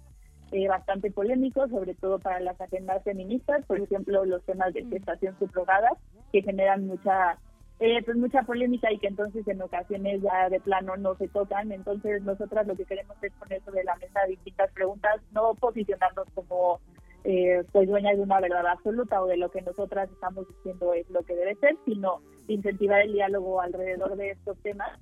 eh, 0.50 0.66
bastante 0.66 1.10
polémicos, 1.10 1.68
sobre 1.68 1.94
todo 1.94 2.18
para 2.18 2.40
las 2.40 2.58
agendas 2.58 3.04
feministas, 3.04 3.66
por 3.66 3.78
ejemplo, 3.80 4.24
los 4.24 4.42
temas 4.44 4.72
de 4.72 4.84
gestación 4.86 5.38
subrogada, 5.38 5.90
que 6.32 6.42
generan 6.42 6.86
mucha 6.86 7.38
eh, 7.80 8.02
pues 8.04 8.16
mucha 8.16 8.42
polémica 8.42 8.92
y 8.92 8.98
que 8.98 9.06
entonces 9.06 9.46
en 9.46 9.62
ocasiones 9.62 10.20
ya 10.22 10.48
de 10.48 10.60
plano 10.60 10.96
no 10.96 11.14
se 11.16 11.28
tocan. 11.28 11.72
Entonces 11.72 12.22
nosotras 12.22 12.66
lo 12.66 12.76
que 12.76 12.84
queremos 12.84 13.16
es 13.22 13.32
poner 13.34 13.62
sobre 13.64 13.84
la 13.84 13.96
mesa 13.96 14.20
distintas 14.28 14.72
preguntas, 14.72 15.20
no 15.32 15.54
posicionarnos 15.54 16.26
como 16.34 16.80
eh, 17.24 17.64
pues 17.72 17.88
dueñas 17.88 18.16
de 18.16 18.22
una 18.22 18.40
verdad 18.40 18.66
absoluta 18.66 19.22
o 19.22 19.26
de 19.26 19.36
lo 19.36 19.50
que 19.50 19.62
nosotras 19.62 20.10
estamos 20.10 20.46
diciendo 20.48 20.92
es 20.94 21.08
lo 21.10 21.22
que 21.22 21.36
debe 21.36 21.54
ser, 21.56 21.76
sino 21.84 22.20
incentivar 22.48 23.02
el 23.02 23.12
diálogo 23.12 23.60
alrededor 23.60 24.16
de 24.16 24.30
estos 24.30 24.58
temas 24.58 24.98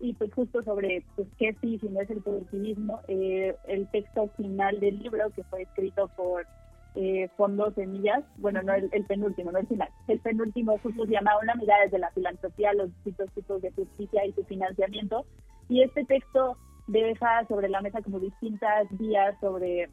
y 0.00 0.14
pues 0.14 0.32
justo 0.32 0.62
sobre 0.62 1.04
pues 1.16 1.28
qué 1.38 1.54
sí, 1.60 1.78
si 1.78 1.88
no 1.88 2.00
es 2.00 2.10
el 2.10 2.22
positivismo, 2.22 3.00
eh, 3.08 3.56
el 3.66 3.90
texto 3.90 4.28
final 4.36 4.78
del 4.80 4.98
libro 4.98 5.30
que 5.30 5.42
fue 5.44 5.62
escrito 5.62 6.08
por 6.16 6.46
eh, 6.94 7.28
Fondo 7.36 7.70
Semillas, 7.72 8.24
bueno, 8.38 8.62
no 8.62 8.72
el, 8.74 9.04
penúltimo, 9.04 9.52
no 9.52 9.58
el 9.58 9.66
final, 9.66 9.88
el 10.08 10.18
penúltimo 10.20 10.78
justo 10.78 11.04
se 11.04 11.12
llama 11.12 11.38
Una 11.42 11.54
mirada 11.54 11.84
desde 11.84 11.98
la 11.98 12.10
filantropía, 12.10 12.72
los 12.72 12.88
distintos 12.94 13.30
tipos 13.32 13.62
de 13.62 13.70
justicia 13.72 14.24
y 14.26 14.32
su 14.32 14.44
financiamiento. 14.44 15.24
Y 15.68 15.82
este 15.82 16.04
texto 16.04 16.56
deja 16.86 17.46
sobre 17.46 17.68
la 17.68 17.82
mesa 17.82 18.02
como 18.02 18.18
distintas 18.18 18.86
vías 18.98 19.38
sobre 19.40 19.90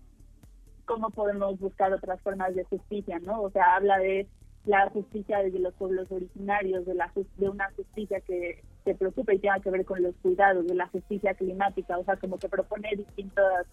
cómo 0.86 1.10
podemos 1.10 1.60
buscar 1.60 1.92
otras 1.94 2.22
formas 2.22 2.56
de 2.56 2.64
justicia, 2.64 3.20
¿no? 3.20 3.42
O 3.42 3.50
sea, 3.50 3.76
habla 3.76 3.98
de 4.00 4.28
la 4.66 4.90
justicia 4.90 5.40
desde 5.40 5.60
los 5.60 5.74
pueblos 5.76 6.12
originarios, 6.12 6.86
de, 6.86 6.96
la, 6.96 7.12
de 7.38 7.50
una 7.50 7.70
justicia 7.72 8.20
que 8.22 8.64
se 8.84 8.96
preocupa 8.96 9.34
y 9.34 9.40
tenga 9.40 9.60
que 9.60 9.70
ver 9.70 9.86
con 9.86 10.02
los 10.02 10.16
cuidados, 10.18 10.66
de 10.66 10.76
la 10.76 10.88
justicia 10.88 11.34
climática, 11.34 11.98
o 11.98 12.04
sea, 12.04 12.16
como 12.18 12.38
que 12.38 12.50
propone 12.50 12.90
distintas 12.96 13.68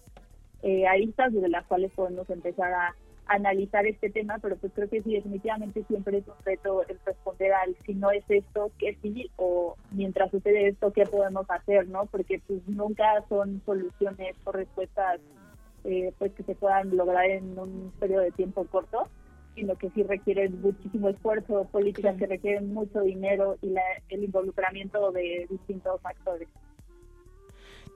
eh, 0.61 0.87
aristas 0.87 1.33
desde 1.33 1.49
las 1.49 1.65
cuales 1.65 1.91
podemos 1.93 2.29
empezar 2.29 2.71
a 2.73 2.95
analizar 3.27 3.85
este 3.85 4.09
tema, 4.09 4.39
pero 4.39 4.57
pues 4.57 4.73
creo 4.73 4.89
que 4.89 5.01
sí, 5.01 5.13
definitivamente 5.13 5.83
siempre 5.85 6.19
es 6.19 6.27
un 6.27 6.35
reto 6.43 6.83
el 6.87 6.99
responder 7.05 7.53
al 7.53 7.75
si 7.85 7.93
no 7.93 8.11
es 8.11 8.23
esto, 8.29 8.71
qué 8.77 8.97
sí, 9.01 9.29
o 9.37 9.75
mientras 9.91 10.31
sucede 10.31 10.67
esto, 10.67 10.91
qué 10.91 11.05
podemos 11.05 11.49
hacer, 11.49 11.87
¿no? 11.87 12.05
Porque 12.07 12.41
pues 12.45 12.61
nunca 12.67 13.23
son 13.29 13.61
soluciones 13.65 14.35
o 14.43 14.51
respuestas 14.51 15.21
eh, 15.85 16.13
pues 16.17 16.33
que 16.33 16.43
se 16.43 16.55
puedan 16.55 16.95
lograr 16.95 17.25
en 17.25 17.57
un 17.57 17.91
periodo 17.99 18.23
de 18.23 18.31
tiempo 18.31 18.65
corto, 18.65 19.07
sino 19.55 19.75
que 19.75 19.89
sí 19.91 20.03
requieren 20.03 20.61
muchísimo 20.61 21.09
esfuerzo, 21.09 21.67
políticas 21.71 22.17
que 22.17 22.25
requieren 22.25 22.73
mucho 22.73 23.01
dinero 23.01 23.57
y 23.61 23.73
el 24.09 24.23
involucramiento 24.23 25.11
de 25.11 25.47
distintos 25.49 25.99
actores. 26.03 26.47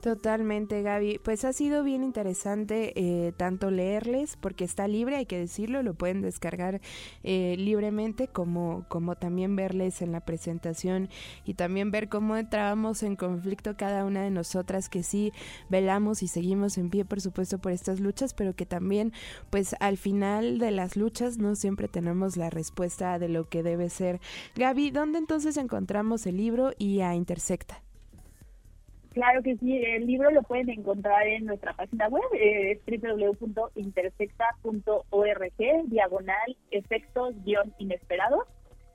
Totalmente, 0.01 0.84
Gaby. 0.84 1.20
Pues 1.24 1.44
ha 1.44 1.54
sido 1.54 1.84
bien 1.84 2.04
interesante 2.04 2.94
eh, 2.96 3.34
tanto 3.36 3.72
leerles, 3.72 4.38
porque 4.38 4.63
está 4.63 4.88
libre, 4.88 5.16
hay 5.16 5.25
que 5.25 5.39
decirlo, 5.39 5.82
lo 5.82 5.96
pueden 5.96 6.22
descargar 6.22 6.82
eh, 7.24 7.56
libremente, 7.58 8.27
como, 8.27 8.86
como 8.89 9.16
también 9.16 9.56
verles 9.56 10.04
en 10.04 10.12
la 10.12 10.22
presentación 10.22 11.10
y 11.46 11.56
también 11.56 11.89
ver 11.89 12.10
cómo 12.10 12.38
entrábamos 12.38 13.01
en 13.01 13.16
conflicto 13.16 13.75
cada 13.75 14.06
una 14.06 14.22
de 14.22 14.30
nosotras, 14.30 14.88
que 14.88 15.01
sí 15.01 15.34
velamos 15.68 16.22
y 16.22 16.27
seguimos 16.27 16.77
en 16.77 16.92
pie, 16.92 17.04
por 17.04 17.20
supuesto, 17.20 17.58
por 17.58 17.72
estas 17.72 18.00
luchas, 18.00 18.36
pero 18.36 18.56
que 18.56 18.68
también, 18.68 19.13
pues 19.50 19.75
al 19.80 19.98
final 19.98 20.60
de 20.60 20.70
las 20.70 20.96
luchas 20.96 21.39
no 21.39 21.56
siempre 21.56 21.88
tenemos 21.88 22.38
la 22.38 22.51
respuesta 22.51 23.18
de 23.18 23.30
lo 23.30 23.50
que 23.50 23.63
debe 23.63 23.89
ser. 23.89 24.22
Gaby, 24.56 24.92
¿dónde 24.92 25.18
entonces 25.18 25.58
encontramos 25.58 26.27
el 26.27 26.38
libro 26.38 26.72
y 26.77 27.01
a 27.01 27.16
Intersecta? 27.16 27.87
Claro 29.14 29.42
que 29.42 29.56
sí, 29.58 29.82
el 29.84 30.06
libro 30.06 30.30
lo 30.32 30.44
pueden 30.44 30.70
encontrar 30.70 31.26
en 31.28 31.46
nuestra 31.46 31.74
página 31.74 32.08
web, 32.08 32.24
es 32.34 32.80
www.intersecta.org, 32.86 35.54
diagonal 35.86 36.58
efectos-inesperados. 36.72 38.46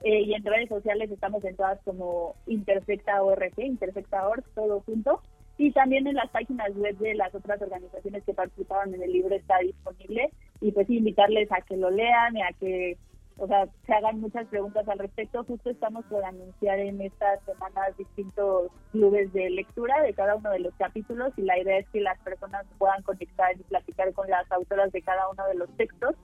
Eh, 0.05 0.23
y 0.23 0.35
en 0.35 0.45
redes 0.45 0.69
sociales 0.69 1.11
estamos 1.11 1.45
en 1.45 1.57
todas 1.57 1.81
como 1.85 2.35
Intersecta.org, 2.47 3.59
Intersecta.org, 3.59 4.45
todo 4.55 4.81
junto. 4.81 5.23
Y 5.59 5.71
también 5.71 6.07
en 6.07 6.17
las 6.17 6.31
páginas 6.31 6.75
web 6.75 6.97
de 6.99 7.15
las 7.15 7.35
otras 7.35 7.61
organizaciones 7.63 8.25
que 8.25 8.35
participaban 8.35 8.95
en 8.95 9.03
el 9.03 9.13
libro 9.13 9.35
está 9.35 9.59
disponible. 9.59 10.31
Y 10.61 10.73
pues 10.73 10.91
invitarles 10.91 11.51
a 11.53 11.61
que 11.61 11.77
lo 11.77 11.91
lean 11.91 12.37
y 12.37 12.43
a 12.43 12.53
que 12.59 12.97
o 13.43 13.47
sea, 13.49 13.67
se 13.87 13.93
hagan 13.93 14.21
muchas 14.21 14.47
preguntas 14.47 14.89
al 14.89 15.01
respecto. 15.01 15.43
Justo 15.43 15.71
estamos 15.71 16.05
por 16.05 16.25
anunciar 16.25 16.79
en 16.79 17.01
estas 17.01 17.41
semanas 17.45 17.97
distintos 17.99 18.71
clubes 18.93 19.33
de 19.33 19.51
lectura 19.51 20.01
de 20.01 20.15
cada 20.15 20.37
uno 20.37 20.49
de 20.51 20.61
los 20.61 20.73
capítulos 20.77 21.33
y 21.37 21.43
la 21.43 21.59
idea 21.59 21.79
es 21.79 21.89
que 21.89 22.01
las 22.01 22.17
personas 22.21 22.65
puedan 22.79 23.03
conectar 23.03 23.53
y 23.59 23.65
platicar 23.65 24.13
con 24.13 24.31
las 24.31 24.51
autoras 24.53 24.93
de 24.93 25.03
cada 25.03 25.29
uno 25.29 25.45
de 25.49 25.57
los 25.57 25.69
textos 25.77 26.15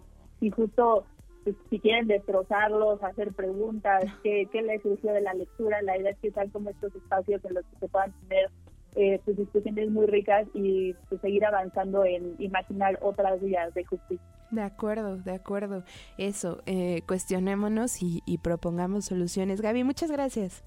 y 0.40 0.50
justo 0.50 1.06
pues, 1.42 1.56
si 1.68 1.80
quieren 1.80 2.06
destrozarlos, 2.06 3.02
hacer 3.02 3.32
preguntas, 3.32 4.04
qué, 4.22 4.46
qué 4.52 4.62
les 4.62 4.80
surgió 4.82 5.12
de 5.12 5.20
la 5.20 5.34
lectura, 5.34 5.82
la 5.82 5.98
idea 5.98 6.12
es 6.12 6.18
que 6.18 6.30
sean 6.30 6.50
como 6.50 6.70
estos 6.70 6.94
espacios 6.94 7.44
en 7.44 7.54
los 7.54 7.64
que 7.66 7.78
se 7.80 7.88
puedan 7.88 8.12
tener 8.20 8.48
eh, 8.94 9.20
pues, 9.25 9.37
discusiones 9.37 9.90
muy 9.90 10.06
ricas 10.06 10.46
y 10.54 10.94
pues, 11.08 11.20
seguir 11.20 11.44
avanzando 11.44 12.04
en 12.04 12.37
imaginar 12.38 12.96
otras 13.02 13.42
vías 13.42 13.75
de 13.75 13.84
justicia. 13.84 14.38
De 14.50 14.62
acuerdo, 14.62 15.17
de 15.19 15.33
acuerdo. 15.33 15.85
Eso, 16.17 16.62
eh, 16.67 17.02
cuestionémonos 17.07 18.02
y, 18.02 18.23
y 18.26 18.38
propongamos 18.38 19.07
soluciones. 19.07 19.61
Gaby, 19.61 19.85
muchas 19.85 20.11
gracias. 20.11 20.62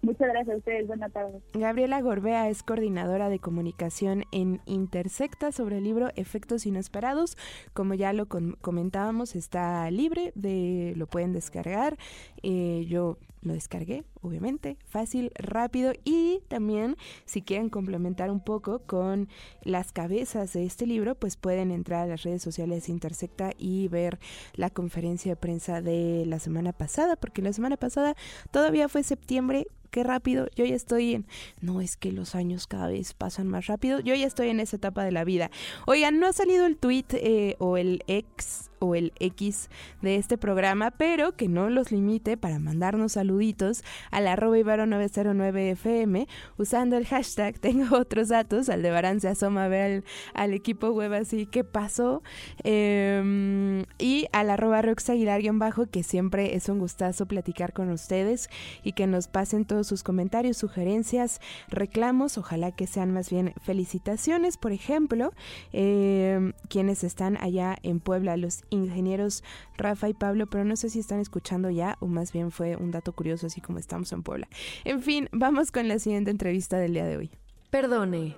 Muchas 0.00 0.28
gracias 0.28 0.54
a 0.54 0.58
ustedes, 0.58 0.86
buenas 0.86 1.12
tardes. 1.12 1.42
Gabriela 1.54 2.00
Gorbea 2.00 2.48
es 2.48 2.62
coordinadora 2.62 3.28
de 3.28 3.40
comunicación 3.40 4.24
en 4.30 4.60
Intersecta 4.64 5.50
sobre 5.50 5.78
el 5.78 5.84
libro 5.84 6.10
Efectos 6.14 6.66
Inesperados. 6.66 7.36
Como 7.72 7.94
ya 7.94 8.12
lo 8.12 8.28
comentábamos, 8.28 9.34
está 9.34 9.90
libre, 9.90 10.30
de 10.36 10.94
lo 10.96 11.08
pueden 11.08 11.32
descargar. 11.32 11.96
Eh, 12.44 12.86
yo 12.88 13.18
lo 13.48 13.54
descargué, 13.54 14.04
obviamente, 14.20 14.76
fácil, 14.86 15.32
rápido 15.34 15.92
y 16.04 16.40
también 16.48 16.96
si 17.24 17.42
quieren 17.42 17.70
complementar 17.70 18.30
un 18.30 18.40
poco 18.40 18.80
con 18.80 19.28
las 19.62 19.92
cabezas 19.92 20.52
de 20.52 20.64
este 20.64 20.86
libro, 20.86 21.16
pues 21.16 21.36
pueden 21.36 21.70
entrar 21.72 22.04
a 22.04 22.06
las 22.06 22.22
redes 22.22 22.42
sociales 22.42 22.86
de 22.86 22.92
Intersecta 22.92 23.50
y 23.58 23.88
ver 23.88 24.18
la 24.54 24.70
conferencia 24.70 25.32
de 25.32 25.36
prensa 25.36 25.82
de 25.82 26.24
la 26.26 26.38
semana 26.38 26.72
pasada, 26.72 27.16
porque 27.16 27.42
la 27.42 27.52
semana 27.52 27.76
pasada 27.76 28.14
todavía 28.50 28.88
fue 28.88 29.02
septiembre, 29.02 29.66
qué 29.90 30.04
rápido, 30.04 30.48
yo 30.54 30.64
ya 30.64 30.74
estoy 30.74 31.14
en, 31.14 31.26
no 31.60 31.80
es 31.80 31.96
que 31.96 32.12
los 32.12 32.34
años 32.34 32.66
cada 32.66 32.88
vez 32.88 33.14
pasan 33.14 33.48
más 33.48 33.66
rápido, 33.66 34.00
yo 34.00 34.14
ya 34.14 34.26
estoy 34.26 34.48
en 34.48 34.60
esa 34.60 34.76
etapa 34.76 35.04
de 35.04 35.12
la 35.12 35.24
vida. 35.24 35.50
Oigan, 35.86 36.20
no 36.20 36.26
ha 36.26 36.32
salido 36.32 36.66
el 36.66 36.76
tweet 36.76 37.06
eh, 37.12 37.56
o 37.58 37.76
el 37.76 38.04
ex 38.06 38.70
o 38.78 38.94
el 38.94 39.12
X 39.18 39.70
de 40.02 40.16
este 40.16 40.38
programa, 40.38 40.90
pero 40.90 41.36
que 41.36 41.48
no 41.48 41.70
los 41.70 41.92
limite 41.92 42.36
para 42.36 42.58
mandarnos 42.58 43.12
saluditos 43.12 43.84
al 44.10 44.26
arroba 44.26 44.58
ibero 44.58 44.86
909 44.86 45.70
FM 45.70 46.26
usando 46.56 46.96
el 46.96 47.06
hashtag 47.06 47.58
tengo 47.60 47.96
otros 47.96 48.28
datos. 48.28 48.68
Aldebarán 48.68 49.20
se 49.20 49.28
asoma 49.28 49.64
a 49.64 49.68
ver 49.68 50.04
al, 50.34 50.54
equipo 50.54 50.90
web 50.90 51.12
así 51.12 51.46
que 51.46 51.64
pasó. 51.64 52.22
Em, 52.64 53.84
y 53.98 54.26
al 54.32 54.50
arroba 54.50 54.82
Rox 54.82 55.06
bajo 55.52 55.86
que 55.86 56.02
siempre 56.02 56.54
es 56.54 56.68
un 56.68 56.78
gustazo 56.78 57.26
platicar 57.26 57.72
con 57.72 57.90
ustedes 57.90 58.48
y 58.82 58.92
que 58.92 59.06
nos 59.06 59.28
pasen 59.28 59.64
todos 59.64 59.86
sus 59.86 60.02
comentarios, 60.02 60.56
sugerencias, 60.56 61.40
reclamos, 61.68 62.38
ojalá 62.38 62.72
que 62.72 62.86
sean 62.86 63.12
más 63.12 63.30
bien 63.30 63.54
felicitaciones, 63.62 64.56
por 64.56 64.72
ejemplo, 64.72 65.32
em, 65.72 66.52
quienes 66.68 67.04
están 67.04 67.36
allá 67.38 67.76
en 67.82 68.00
Puebla, 68.00 68.36
los 68.36 68.64
ingenieros 68.70 69.42
Rafa 69.76 70.08
y 70.08 70.14
Pablo, 70.14 70.46
pero 70.46 70.64
no 70.64 70.76
sé 70.76 70.90
si 70.90 70.98
están 70.98 71.20
escuchando 71.20 71.70
ya 71.70 71.96
o 72.00 72.06
más 72.06 72.32
bien 72.32 72.50
fue 72.50 72.76
un 72.76 72.90
dato 72.90 73.12
curioso 73.12 73.46
así 73.46 73.60
como 73.60 73.78
estamos 73.78 74.12
en 74.12 74.22
Puebla. 74.22 74.48
En 74.84 75.02
fin, 75.02 75.28
vamos 75.32 75.70
con 75.70 75.88
la 75.88 75.98
siguiente 75.98 76.30
entrevista 76.30 76.78
del 76.78 76.94
día 76.94 77.06
de 77.06 77.16
hoy. 77.16 77.30
Perdone, 77.70 78.36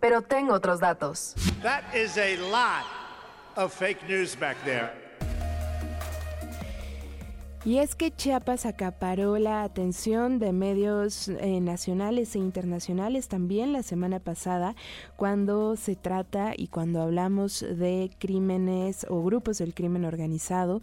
pero 0.00 0.22
tengo 0.22 0.54
otros 0.54 0.80
datos. 0.80 1.34
That 1.62 1.82
is 1.94 2.16
a 2.16 2.36
lot 2.50 2.84
of 3.56 3.72
fake 3.72 4.08
news 4.08 4.38
back 4.38 4.56
there. 4.64 4.99
Y 7.62 7.76
es 7.76 7.94
que 7.94 8.10
Chiapas 8.10 8.64
acaparó 8.64 9.36
la 9.36 9.64
atención 9.64 10.38
de 10.38 10.50
medios 10.50 11.28
eh, 11.28 11.60
nacionales 11.60 12.34
e 12.34 12.38
internacionales 12.38 13.28
también 13.28 13.74
la 13.74 13.82
semana 13.82 14.18
pasada 14.18 14.74
cuando 15.16 15.76
se 15.76 15.94
trata 15.94 16.54
y 16.56 16.68
cuando 16.68 17.02
hablamos 17.02 17.60
de 17.60 18.10
crímenes 18.18 19.06
o 19.10 19.22
grupos 19.22 19.58
del 19.58 19.74
crimen 19.74 20.06
organizado. 20.06 20.80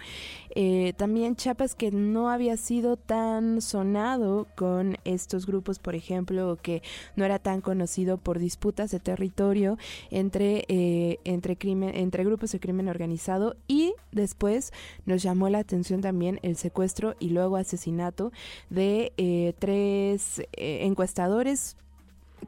Eh, 0.54 0.94
también 0.98 1.36
Chiapas 1.36 1.74
que 1.74 1.90
no 1.90 2.30
había 2.30 2.58
sido 2.58 2.96
tan 2.96 3.60
sonado 3.62 4.46
con 4.56 4.98
estos 5.04 5.48
grupos, 5.48 5.80
por 5.80 5.96
ejemplo, 5.96 6.60
que 6.62 6.84
no 7.16 7.26
era 7.26 7.40
tan 7.40 7.62
conocido 7.62 8.20
por 8.20 8.38
disputas 8.38 8.92
de 8.92 9.00
territorio 9.00 9.80
entre, 10.12 10.64
eh, 10.68 11.18
entre, 11.24 11.58
crimen, 11.58 11.96
entre 11.96 12.24
grupos 12.24 12.52
de 12.52 12.60
crimen 12.60 12.88
organizado 12.88 13.56
y 13.68 13.96
después 14.12 14.72
nos 15.08 15.24
llamó 15.24 15.50
la 15.50 15.58
atención 15.58 16.02
también 16.02 16.40
el 16.44 16.56
secuestro 16.68 17.16
y 17.20 17.30
luego 17.30 17.56
asesinato 17.56 18.32
de 18.70 19.14
eh, 19.16 19.54
tres 19.58 20.40
eh, 20.40 20.80
encuestadores 20.84 21.78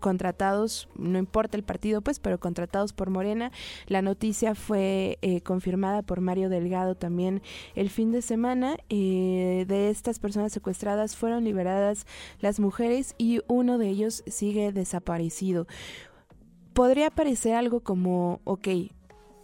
contratados, 0.02 0.88
no 0.96 1.18
importa 1.18 1.58
el 1.58 1.64
partido, 1.64 2.02
pues, 2.02 2.20
pero 2.20 2.40
contratados 2.40 2.94
por 2.94 3.10
Morena. 3.10 3.52
La 3.88 4.02
noticia 4.02 4.54
fue 4.54 5.18
eh, 5.22 5.42
confirmada 5.42 6.04
por 6.04 6.22
Mario 6.22 6.50
Delgado 6.50 6.96
también 6.96 7.42
el 7.76 7.90
fin 7.90 8.12
de 8.12 8.22
semana. 8.22 8.76
de 8.90 9.90
estas 9.90 10.20
personas 10.20 10.52
secuestradas 10.52 11.16
fueron 11.16 11.44
liberadas 11.44 12.06
las 12.40 12.60
mujeres 12.60 13.16
y 13.18 13.42
uno 13.48 13.78
de 13.78 13.88
ellos 13.88 14.24
sigue 14.28 14.72
desaparecido. 14.72 15.66
Podría 16.74 17.10
parecer 17.10 17.56
algo 17.56 17.80
como, 17.80 18.42
ok, 18.44 18.68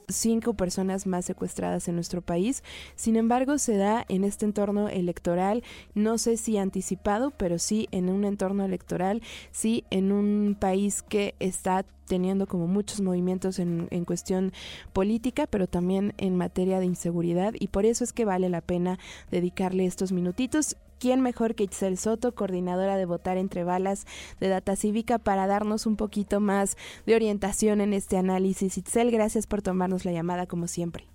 cinco 0.07 0.53
personas 0.53 1.07
más 1.07 1.25
secuestradas 1.25 1.87
en 1.87 1.95
nuestro 1.95 2.21
país. 2.21 2.63
Sin 2.95 3.15
embargo, 3.15 3.57
se 3.57 3.77
da 3.77 4.05
en 4.09 4.23
este 4.23 4.45
entorno 4.45 4.87
electoral, 4.89 5.63
no 5.93 6.17
sé 6.17 6.37
si 6.37 6.57
anticipado, 6.57 7.31
pero 7.31 7.59
sí 7.59 7.87
en 7.91 8.09
un 8.09 8.25
entorno 8.25 8.65
electoral, 8.65 9.21
sí 9.51 9.83
en 9.89 10.11
un 10.11 10.55
país 10.59 11.01
que 11.01 11.35
está 11.39 11.85
teniendo 12.07 12.45
como 12.45 12.67
muchos 12.67 13.01
movimientos 13.01 13.57
en, 13.59 13.87
en, 13.89 14.05
cuestión 14.05 14.53
política, 14.93 15.47
pero 15.47 15.67
también 15.67 16.13
en 16.17 16.35
materia 16.35 16.79
de 16.79 16.85
inseguridad 16.85 17.53
y 17.59 17.69
por 17.69 17.85
eso 17.85 18.03
es 18.03 18.13
que 18.13 18.25
vale 18.25 18.47
la 18.49 18.61
pena 18.61 18.99
dedicarle 19.31 19.85
estos 19.85 20.11
minutitos. 20.11 20.77
¿Quién 20.99 21.21
mejor 21.21 21.55
que 21.55 21.63
Itzel 21.63 21.97
Soto, 21.97 22.33
coordinadora 22.35 22.97
de 22.97 23.05
Votar 23.05 23.37
entre 23.37 23.63
Balas 23.63 24.05
de 24.39 24.47
Data 24.47 24.75
Cívica, 24.75 25.19
para 25.19 25.47
darnos 25.47 25.85
un 25.85 25.97
poquito 25.97 26.39
más 26.39 26.77
de 27.05 27.15
orientación 27.15 27.81
en 27.81 27.93
este 27.93 28.17
análisis? 28.17 28.77
Itzel, 28.77 29.11
gracias 29.11 29.47
por 29.47 29.61
tomarnos 29.61 30.05
la 30.05 30.11
llamada 30.11 30.45
como 30.45 30.67
siempre. 30.67 31.05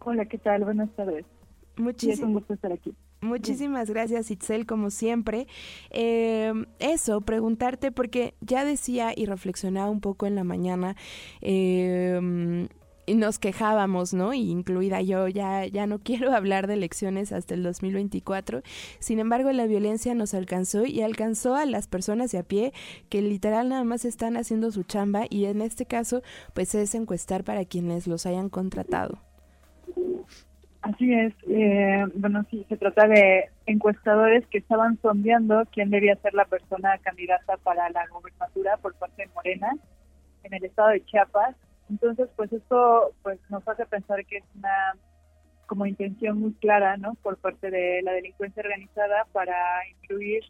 Hola, 0.00 0.24
¿qué 0.26 0.38
tal? 0.38 0.64
Buenas 0.64 0.90
tardes. 0.96 1.26
Muchísimas, 1.76 2.18
es 2.18 2.24
un 2.24 2.32
gusto 2.34 2.54
estar 2.54 2.72
aquí. 2.72 2.94
Muchísimas 3.20 3.90
gracias, 3.90 4.30
Itzel, 4.30 4.66
como 4.66 4.90
siempre. 4.90 5.46
Eh, 5.90 6.52
eso, 6.78 7.20
preguntarte, 7.20 7.92
porque 7.92 8.34
ya 8.40 8.64
decía 8.64 9.12
y 9.14 9.26
reflexionaba 9.26 9.90
un 9.90 10.00
poco 10.00 10.26
en 10.26 10.34
la 10.34 10.44
mañana, 10.44 10.96
eh, 11.42 12.66
nos 13.14 13.38
quejábamos, 13.38 14.14
¿no? 14.14 14.34
Y 14.34 14.50
incluida 14.50 15.00
yo, 15.00 15.28
ya, 15.28 15.66
ya 15.66 15.86
no 15.86 15.98
quiero 16.04 16.32
hablar 16.32 16.66
de 16.66 16.74
elecciones 16.74 17.32
hasta 17.32 17.54
el 17.54 17.62
2024. 17.62 18.62
Sin 18.98 19.18
embargo, 19.18 19.50
la 19.52 19.66
violencia 19.66 20.14
nos 20.14 20.34
alcanzó 20.34 20.84
y 20.86 21.02
alcanzó 21.02 21.54
a 21.54 21.66
las 21.66 21.88
personas 21.88 22.32
de 22.32 22.38
a 22.38 22.42
pie 22.42 22.72
que 23.08 23.22
literal 23.22 23.68
nada 23.68 23.84
más 23.84 24.04
están 24.04 24.36
haciendo 24.36 24.70
su 24.70 24.82
chamba 24.82 25.24
y 25.28 25.46
en 25.46 25.62
este 25.62 25.86
caso, 25.86 26.22
pues 26.54 26.74
es 26.74 26.94
encuestar 26.94 27.44
para 27.44 27.64
quienes 27.64 28.06
los 28.06 28.26
hayan 28.26 28.48
contratado. 28.48 29.18
Así 30.82 31.12
es. 31.12 31.34
Eh, 31.48 32.04
bueno, 32.14 32.44
sí, 32.50 32.64
se 32.68 32.76
trata 32.76 33.06
de 33.06 33.50
encuestadores 33.66 34.46
que 34.46 34.58
estaban 34.58 34.98
sondeando 35.02 35.64
quién 35.72 35.90
debía 35.90 36.16
ser 36.16 36.32
la 36.34 36.46
persona 36.46 36.96
candidata 36.98 37.58
para 37.58 37.90
la 37.90 38.06
gobernatura 38.08 38.78
por 38.78 38.94
parte 38.94 39.22
de 39.22 39.30
Morena 39.34 39.70
en 40.42 40.54
el 40.54 40.64
estado 40.64 40.88
de 40.90 41.04
Chiapas. 41.04 41.54
Entonces, 41.90 42.28
pues 42.36 42.52
esto 42.52 43.12
pues 43.22 43.38
nos 43.50 43.66
hace 43.66 43.84
pensar 43.84 44.24
que 44.24 44.38
es 44.38 44.44
una 44.54 44.94
como 45.66 45.86
intención 45.86 46.38
muy 46.38 46.52
clara, 46.54 46.96
¿no? 46.96 47.14
Por 47.16 47.36
parte 47.36 47.70
de 47.70 48.00
la 48.02 48.12
delincuencia 48.12 48.62
organizada 48.62 49.26
para 49.32 49.54
incluir 49.88 50.42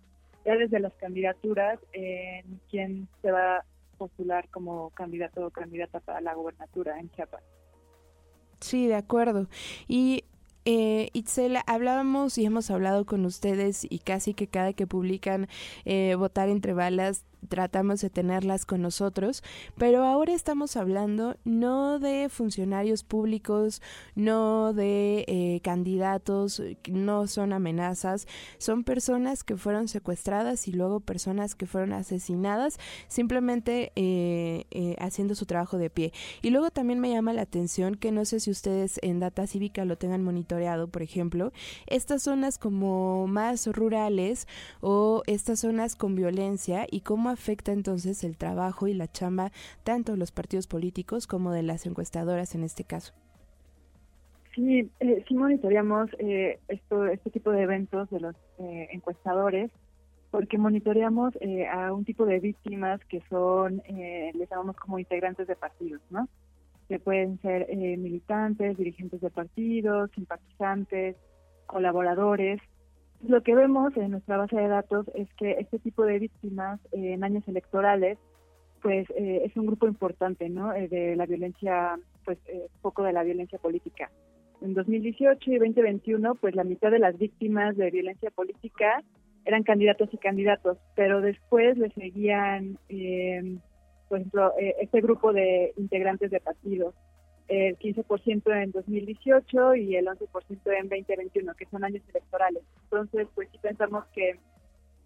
ya 0.44 0.57
desde 0.57 0.81
las 0.81 0.94
candidaturas 0.94 1.79
en 1.92 2.61
quién 2.70 3.09
se 3.20 3.31
va 3.31 3.57
a 3.57 3.64
postular 3.98 4.48
como 4.48 4.90
candidato 4.90 5.46
o 5.46 5.50
candidata 5.50 6.00
para 6.00 6.20
la 6.20 6.35
gobernatura 6.35 6.98
en 6.98 7.11
Chiapas. 7.11 7.42
Sí, 8.61 8.87
de 8.87 8.94
acuerdo. 8.94 9.48
Y 9.88 10.24
eh, 10.72 11.62
hablábamos 11.66 12.38
y 12.38 12.44
hemos 12.44 12.70
hablado 12.70 13.04
con 13.04 13.24
ustedes 13.24 13.87
y 13.88 13.98
casi 14.00 14.35
que 14.35 14.46
cada 14.46 14.72
que 14.72 14.87
publican 14.87 15.48
eh, 15.85 16.14
votar 16.16 16.48
entre 16.48 16.74
balas 16.74 17.24
tratamos 17.48 18.00
de 18.00 18.11
tenerlas 18.11 18.66
con 18.66 18.83
nosotros, 18.83 19.42
pero 19.76 20.04
ahora 20.04 20.33
estamos 20.33 20.76
hablando 20.76 21.37
no 21.44 21.98
de 21.98 22.28
funcionarios 22.28 23.02
públicos, 23.02 23.80
no 24.14 24.72
de 24.72 25.24
eh, 25.26 25.61
candidatos, 25.62 26.62
no 26.88 27.26
son 27.26 27.52
amenazas, 27.52 28.26
son 28.59 28.85
personas 28.85 29.42
que 29.44 29.56
fueron 29.56 29.88
secuestradas 29.88 30.68
y 30.68 30.72
luego 30.72 31.00
personas 31.00 31.54
que 31.54 31.66
fueron 31.66 31.92
asesinadas 31.92 32.78
simplemente 33.09 33.92
eh, 33.96 34.66
eh, 34.70 34.96
haciendo 34.98 35.35
su 35.35 35.46
trabajo 35.46 35.78
de 35.78 35.90
pie. 35.90 36.12
Y 36.42 36.50
luego 36.50 36.70
también 36.70 37.00
me 37.00 37.11
llama 37.11 37.33
la 37.33 37.42
atención 37.42 37.94
que 37.94 38.12
no 38.12 38.24
sé 38.24 38.40
si 38.40 38.50
ustedes 38.50 38.98
en 39.02 39.20
Data 39.20 39.46
Cívica 39.46 39.85
lo 39.85 39.96
tengan 39.96 40.22
monitoreado, 40.22 40.60
por 40.90 41.03
ejemplo, 41.03 41.53
estas 41.87 42.23
zonas 42.23 42.59
como 42.59 43.27
más 43.27 43.66
rurales 43.66 44.46
o 44.81 45.23
estas 45.27 45.61
zonas 45.61 45.96
con 45.96 46.14
violencia 46.14 46.87
y 46.90 47.01
cómo 47.01 47.31
afecta 47.31 47.73
entonces 47.73 48.25
el 48.25 48.37
trabajo 48.37 48.87
y 48.87 48.94
la 48.94 49.11
chamba 49.11 49.53
tanto 49.85 50.12
de 50.12 50.18
los 50.18 50.33
partidos 50.33 50.66
políticos 50.66 51.27
como 51.27 51.53
de 51.53 51.62
las 51.62 51.87
encuestadoras 51.87 52.55
en 52.55 52.64
este 52.64 52.85
caso? 52.85 53.12
Sí, 54.55 54.90
eh, 55.01 55.25
sí 55.29 55.35
monitoreamos 55.35 56.11
eh, 56.18 56.59
esto, 56.68 57.07
este 57.07 57.31
tipo 57.31 57.51
de 57.51 57.62
eventos 57.62 58.11
de 58.11 58.20
los 58.20 58.35
eh, 58.59 58.88
encuestadores 58.92 59.70
porque 60.31 60.59
monitoreamos 60.59 61.35
eh, 61.40 61.66
a 61.66 61.92
un 61.92 62.05
tipo 62.05 62.25
de 62.25 62.38
víctimas 62.38 63.01
que 63.07 63.20
son, 63.29 63.83
les 63.88 64.49
llamamos 64.49 64.77
como 64.77 64.99
integrantes 65.01 65.49
de 65.49 65.57
partidos, 65.57 66.01
¿no? 66.11 66.29
Que 66.90 66.98
pueden 66.98 67.40
ser 67.40 67.66
militantes, 67.74 68.76
dirigentes 68.76 69.22
de 69.22 69.31
partidos, 69.31 70.11
simpatizantes, 70.11 71.16
colaboradores, 71.66 72.61
lo 73.22 73.42
que 73.42 73.55
vemos 73.55 73.94
en 73.96 74.12
nuestra 74.12 74.38
base 74.38 74.57
de 74.57 74.68
datos 74.68 75.07
es 75.14 75.29
que 75.35 75.53
este 75.53 75.79
tipo 75.79 76.05
de 76.05 76.18
víctimas 76.18 76.81
eh, 76.92 77.12
en 77.12 77.22
años 77.22 77.46
electorales, 77.48 78.18
pues 78.83 79.09
eh, 79.11 79.42
es 79.44 79.55
un 79.57 79.66
grupo 79.66 79.87
importante, 79.87 80.48
¿no? 80.48 80.72
Eh, 80.72 80.88
de 80.88 81.16
la 81.16 81.26
violencia, 81.26 81.98
pues 82.24 82.38
poco 82.81 83.03
de 83.03 83.12
la 83.12 83.22
violencia 83.22 83.59
política. 83.59 84.11
En 84.62 84.72
2018 84.74 85.50
y 85.53 85.59
2021, 85.59 86.35
pues 86.37 86.55
la 86.55 86.64
mitad 86.64 86.90
de 86.90 86.98
las 86.98 87.18
víctimas 87.18 87.76
de 87.76 87.90
violencia 87.90 88.31
política 88.31 89.03
eran 89.44 89.64
candidatos 89.64 90.09
y 90.12 90.18
candidatos, 90.18 90.79
pero 90.94 91.20
después 91.20 91.76
le 91.76 91.90
seguían, 91.90 92.79
por 94.11 94.18
ejemplo, 94.18 94.53
este 94.59 95.01
grupo 95.01 95.33
de 95.33 95.73
integrantes 95.77 96.31
de 96.31 96.40
partidos 96.40 96.94
el 97.51 97.79
15% 97.79 98.62
en 98.62 98.70
2018 98.70 99.75
y 99.77 99.96
el 99.96 100.07
11% 100.07 100.18
en 100.79 100.88
2021, 100.88 101.55
que 101.55 101.66
son 101.66 101.85
años 101.85 102.03
electorales. 102.09 102.62
Entonces, 102.85 103.27
pues 103.35 103.49
sí 103.51 103.59
pensamos 103.59 104.05
que 104.14 104.38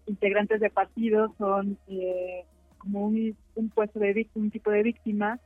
integrantes 0.05 0.59
de 0.59 0.69
partidos 0.69 1.31
son 1.37 1.77
eh, 1.87 2.45
como 2.77 3.05
un, 3.07 3.35
puesto 3.73 3.99
de 3.99 4.27
un 4.35 4.51
tipo 4.51 4.69
de 4.69 4.83
víctima 4.83 5.39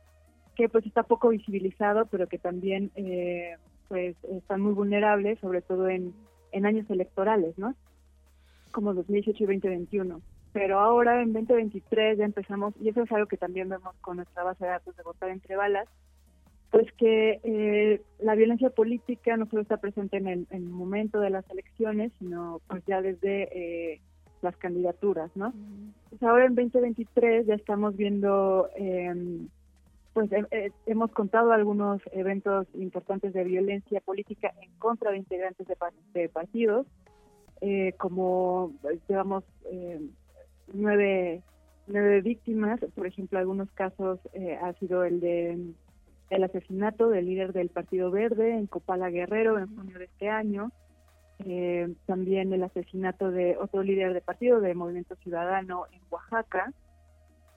que 0.56 0.68
pues 0.68 0.84
está 0.84 1.02
poco 1.02 1.30
visibilizado, 1.30 2.04
pero 2.06 2.26
que 2.26 2.38
también 2.38 2.90
eh, 2.96 3.56
pues 3.88 4.14
están 4.24 4.60
muy 4.60 4.74
vulnerables, 4.74 5.38
sobre 5.40 5.62
todo 5.62 5.88
en, 5.88 6.14
en 6.52 6.66
años 6.66 6.88
electorales, 6.90 7.56
¿no? 7.56 7.74
Como 8.72 8.92
2018 8.92 9.42
y 9.42 9.46
2021. 9.46 10.20
Pero 10.52 10.80
ahora 10.80 11.22
en 11.22 11.32
2023 11.32 12.18
ya 12.18 12.24
empezamos, 12.24 12.74
y 12.80 12.88
eso 12.88 13.02
es 13.02 13.12
algo 13.12 13.26
que 13.26 13.36
también 13.36 13.68
vemos 13.68 13.94
con 14.00 14.16
nuestra 14.16 14.42
base 14.42 14.64
de 14.64 14.70
datos 14.70 14.96
de 14.96 15.02
votar 15.02 15.30
entre 15.30 15.56
balas, 15.56 15.88
pues 16.70 16.90
que 16.92 17.40
eh, 17.42 18.02
la 18.20 18.34
violencia 18.34 18.70
política 18.70 19.36
no 19.36 19.46
solo 19.46 19.62
está 19.62 19.78
presente 19.78 20.16
en 20.16 20.28
el, 20.28 20.46
en 20.50 20.62
el, 20.62 20.68
momento 20.68 21.20
de 21.20 21.30
las 21.30 21.48
elecciones, 21.50 22.12
sino 22.18 22.60
pues 22.68 22.84
ya 22.86 23.02
desde 23.02 23.48
eh, 23.92 24.00
las 24.40 24.56
candidaturas, 24.56 25.30
¿no? 25.34 25.52
Pues 26.08 26.22
ahora 26.22 26.46
en 26.46 26.54
2023 26.54 27.46
ya 27.46 27.54
estamos 27.54 27.96
viendo, 27.96 28.68
eh, 28.76 29.12
pues 30.12 30.30
hemos 30.86 31.10
contado 31.12 31.52
algunos 31.52 32.00
eventos 32.12 32.66
importantes 32.74 33.32
de 33.32 33.44
violencia 33.44 34.00
política 34.00 34.52
en 34.62 34.70
contra 34.78 35.10
de 35.10 35.18
integrantes 35.18 35.66
de, 35.66 35.76
de 36.14 36.28
partidos, 36.28 36.86
eh, 37.60 37.94
como 37.98 38.72
digamos 39.08 39.44
nueve 40.72 41.42
nueve 41.86 42.20
víctimas, 42.20 42.80
por 42.94 43.06
ejemplo, 43.06 43.38
algunos 43.38 43.70
casos 43.72 44.20
ha 44.62 44.72
sido 44.74 45.04
el 45.04 45.20
de 45.20 45.74
el 46.30 46.44
asesinato 46.44 47.08
del 47.08 47.26
líder 47.26 47.52
del 47.52 47.68
Partido 47.68 48.10
Verde 48.10 48.52
en 48.54 48.66
Copala 48.66 49.10
Guerrero 49.10 49.58
en 49.58 49.74
junio 49.74 49.98
de 49.98 50.04
este 50.04 50.28
año, 50.28 50.70
eh, 51.44 51.92
también 52.06 52.52
el 52.52 52.62
asesinato 52.62 53.30
de 53.30 53.56
otro 53.58 53.82
líder 53.82 54.14
de 54.14 54.20
partido 54.20 54.60
de 54.60 54.74
Movimiento 54.74 55.16
Ciudadano 55.16 55.86
en 55.92 56.00
Oaxaca 56.08 56.72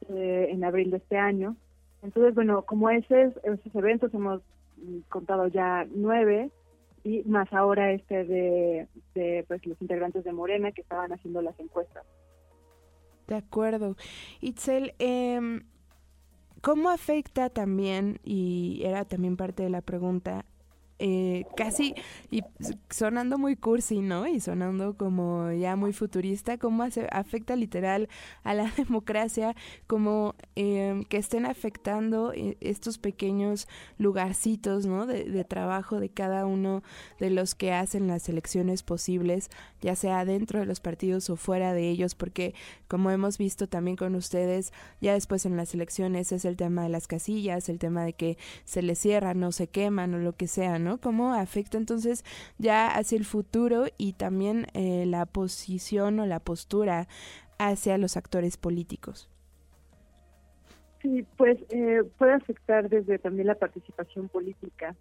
eh, 0.10 0.47
en 0.49 0.63
abril 0.63 0.89
de 0.89 0.97
este 0.97 1.17
año. 1.17 1.56
Entonces, 2.02 2.34
bueno, 2.34 2.63
como 2.63 2.89
esos, 2.89 3.34
esos 3.43 3.76
eventos 3.76 4.13
hemos 4.13 4.41
mm, 4.78 4.99
contado 5.08 5.47
ya 5.47 5.86
nueve 5.93 6.49
y 7.04 7.21
más 7.23 7.52
ahora 7.54 7.91
este 7.91 8.23
de, 8.23 8.88
de 9.13 9.45
pues 9.47 9.65
los 9.67 9.80
integrantes 9.82 10.23
de 10.23 10.32
Morena 10.32 10.71
que 10.71 10.82
estaban 10.82 11.12
haciendo 11.13 11.41
las 11.41 11.58
encuestas. 11.60 12.06
De 13.28 13.36
acuerdo. 13.36 13.96
Itzel, 14.42 14.94
eh, 15.00 15.62
¿Cómo 16.64 16.90
afecta 16.90 17.50
también, 17.50 18.22
y 18.24 18.84
era 18.86 19.04
también 19.04 19.36
parte 19.36 19.64
de 19.64 19.70
la 19.70 19.82
pregunta, 19.82 20.46
eh, 21.06 21.46
casi 21.58 21.96
y 22.32 22.44
sonando 22.89 23.38
muy 23.38 23.58
cursi, 23.58 24.00
¿no? 24.00 24.26
Y 24.26 24.39
sonando 24.39 24.96
como 24.96 25.52
ya 25.52 25.76
muy 25.76 25.92
futurista, 25.92 26.58
cómo 26.58 26.82
hace, 26.84 27.10
afecta 27.12 27.58
literal 27.58 28.08
a 28.46 28.54
la 28.54 28.72
democracia, 28.78 29.54
como 29.86 30.34
eh, 30.56 31.04
que 31.10 31.18
estén 31.18 31.46
afectando 31.46 32.32
eh, 32.32 32.56
estos 32.62 33.00
pequeños 33.00 33.68
lugarcitos, 33.98 34.86
¿no? 34.86 35.06
De, 35.06 35.26
de, 35.26 35.44
trabajo 35.44 36.00
de 36.00 36.08
cada 36.08 36.46
uno 36.46 36.84
de 37.20 37.32
los 37.32 37.54
que 37.54 37.74
hacen 37.74 38.08
las 38.08 38.30
elecciones 38.30 38.82
posibles, 38.82 39.50
ya 39.82 39.98
sea 39.98 40.24
dentro 40.24 40.62
de 40.62 40.66
los 40.66 40.80
partidos 40.80 41.30
o 41.30 41.36
fuera 41.36 41.74
de 41.74 41.89
ellos, 41.89 42.16
porque 42.16 42.56
como 42.88 43.12
hemos 43.12 43.38
visto 43.38 43.68
también 43.68 43.98
con 43.98 44.16
ustedes, 44.16 44.72
ya 45.02 45.12
después 45.12 45.46
en 45.46 45.58
las 45.58 45.74
elecciones 45.74 46.32
es 46.32 46.46
el 46.46 46.56
tema 46.56 46.84
de 46.84 46.89
las 46.89 47.08
casillas, 47.08 47.68
el 47.68 47.78
tema 47.78 48.06
de 48.06 48.13
que 48.13 48.38
se 48.63 48.82
les 48.82 49.00
cierran 49.00 49.44
o 49.44 49.52
se 49.52 49.68
queman 49.68 50.13
o 50.13 50.20
lo 50.20 50.38
que 50.38 50.48
sea, 50.48 50.80
¿no? 50.80 50.92
Cómo 50.99 51.34
afecta 51.34 51.77
entonces 51.77 52.23
ya 52.58 52.88
hacia 52.88 53.17
el 53.17 53.25
futuro 53.25 53.86
y 53.97 54.13
también 54.13 54.67
eh, 54.73 55.06
la 55.06 55.25
posición 55.25 56.19
o 56.19 56.25
la 56.25 56.39
postura 56.39 57.08
hacia 57.58 57.97
los 57.97 58.17
actores 58.17 58.58
políticos. 58.58 59.29
Sí, 61.01 61.25
pues 61.38 61.58
eh, 61.69 62.03
puede 62.17 62.34
afectar 62.34 62.89
desde 62.89 63.19
también 63.19 63.47
la 63.47 63.56
participación 63.56 64.29
política 64.29 64.95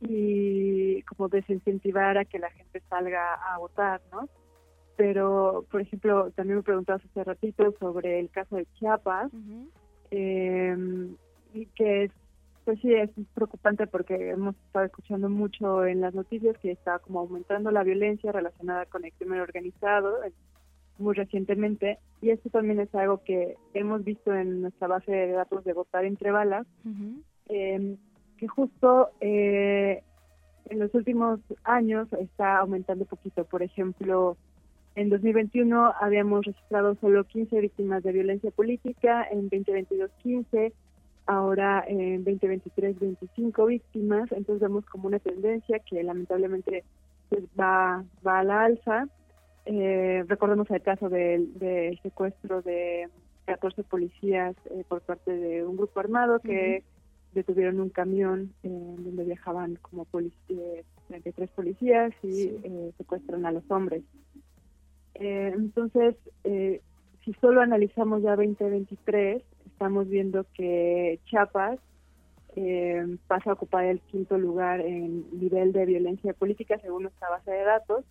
y 0.00 1.02
como 1.02 1.28
desincentivar 1.28 2.18
a 2.18 2.24
que 2.24 2.38
la 2.38 2.50
gente 2.50 2.80
salga 2.88 3.34
a 3.34 3.58
votar, 3.58 4.00
¿no? 4.12 4.28
Pero, 4.96 5.66
por 5.70 5.80
ejemplo, 5.80 6.30
también 6.32 6.58
me 6.58 6.62
preguntabas 6.62 7.04
hace 7.04 7.24
ratito 7.24 7.74
sobre 7.78 8.20
el 8.20 8.30
caso 8.30 8.56
de 8.56 8.66
Chiapas, 8.74 9.30
eh, 10.10 10.76
y 11.52 11.66
que 11.66 12.04
es 12.04 12.12
pues 12.66 12.80
sí, 12.80 12.92
es 12.92 13.10
preocupante 13.32 13.86
porque 13.86 14.30
hemos 14.30 14.56
estado 14.56 14.86
escuchando 14.86 15.30
mucho 15.30 15.86
en 15.86 16.00
las 16.00 16.14
noticias 16.14 16.58
que 16.58 16.72
está 16.72 16.98
como 16.98 17.20
aumentando 17.20 17.70
la 17.70 17.84
violencia 17.84 18.32
relacionada 18.32 18.86
con 18.86 19.04
el 19.04 19.12
crimen 19.12 19.38
organizado 19.38 20.24
eh, 20.24 20.32
muy 20.98 21.14
recientemente 21.14 22.00
y 22.20 22.30
esto 22.30 22.50
también 22.50 22.80
es 22.80 22.92
algo 22.92 23.22
que 23.22 23.54
hemos 23.72 24.02
visto 24.02 24.34
en 24.34 24.62
nuestra 24.62 24.88
base 24.88 25.12
de 25.12 25.30
datos 25.30 25.62
de 25.62 25.74
votar 25.74 26.04
entre 26.04 26.32
balas, 26.32 26.66
eh, 27.48 27.96
que 28.36 28.48
justo 28.48 29.10
eh, 29.20 30.02
en 30.64 30.78
los 30.80 30.92
últimos 30.92 31.38
años 31.62 32.12
está 32.14 32.58
aumentando 32.58 33.04
poquito. 33.04 33.44
Por 33.44 33.62
ejemplo, 33.62 34.36
en 34.96 35.08
2021 35.08 35.94
habíamos 36.00 36.44
registrado 36.44 36.96
solo 36.96 37.22
15 37.22 37.60
víctimas 37.60 38.02
de 38.02 38.10
violencia 38.10 38.50
política, 38.50 39.24
en 39.30 39.42
2022 39.50 40.10
15 40.24 40.72
ahora 41.26 41.84
en 41.86 42.24
2023 42.24 42.98
25 42.98 43.66
víctimas, 43.66 44.30
entonces 44.32 44.60
vemos 44.60 44.86
como 44.86 45.08
una 45.08 45.18
tendencia 45.18 45.80
que 45.80 46.02
lamentablemente 46.02 46.84
pues, 47.28 47.44
va, 47.58 48.04
va 48.26 48.38
a 48.38 48.44
la 48.44 48.64
alza. 48.64 49.08
Eh, 49.64 50.24
recordemos 50.28 50.70
el 50.70 50.82
caso 50.82 51.08
del, 51.08 51.52
secuestro 52.02 52.62
de 52.62 53.08
14 53.46 53.82
policías 53.84 54.54
eh, 54.70 54.84
por 54.88 55.00
parte 55.00 55.32
de 55.32 55.64
un 55.64 55.76
grupo 55.76 55.98
armado 56.00 56.38
que 56.38 56.84
detuvieron 57.32 57.80
un 57.80 57.90
camión 57.90 58.52
donde 58.62 59.24
viajaban 59.24 59.76
como 59.82 60.04
policía, 60.06 60.82
33 61.08 61.50
policías 61.50 62.12
y 62.22 62.48
eh, 62.62 62.92
secuestran 62.96 63.44
a 63.44 63.52
los 63.52 63.68
hombres. 63.70 64.02
Eh, 65.14 65.52
entonces, 65.54 66.14
si 67.24 67.32
solo 67.40 67.60
analizamos 67.60 68.22
ya 68.22 68.36
2023, 68.36 69.42
estamos 69.76 70.08
viendo 70.08 70.46
que 70.54 71.20
Chiapas 71.26 71.78
eh, 72.56 73.18
pasa 73.26 73.50
a 73.50 73.52
ocupar 73.52 73.84
el 73.84 74.00
quinto 74.00 74.38
lugar 74.38 74.80
en 74.80 75.26
nivel 75.38 75.74
de 75.74 75.84
violencia 75.84 76.32
política 76.32 76.78
según 76.78 77.02
nuestra 77.02 77.28
base 77.28 77.50
de 77.50 77.62
datos 77.62 78.02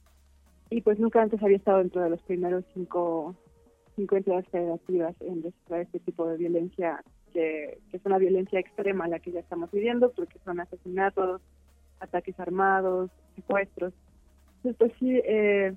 y 0.69 0.82
pues 0.82 0.99
nunca 0.99 1.23
antes 1.23 1.41
había 1.41 1.58
estado 1.58 1.80
dentro 1.80 2.04
de 2.04 2.12
los 2.12 2.21
primeros 2.21 2.63
cinco, 2.75 3.36
cinco 3.95 4.15
entidades 4.15 4.47
federativas 4.49 5.15
en 5.21 5.41
registrar 5.41 5.82
este 5.82 5.99
tipo 6.01 6.28
de 6.28 6.38
violencia 6.38 7.04
que, 7.34 7.80
es 7.91 8.06
una 8.06 8.19
violencia 8.19 8.60
extrema 8.60 9.08
la 9.08 9.17
que 9.17 9.32
ya 9.32 9.39
estamos 9.39 9.71
viviendo 9.71 10.12
porque 10.12 10.38
son 10.45 10.60
asesinatos, 10.60 11.41
ataques 11.99 12.39
armados, 12.39 13.10
secuestros. 13.36 13.91
Entonces 14.58 14.78
pues 14.78 14.91
sí, 14.99 15.19
eh, 15.25 15.73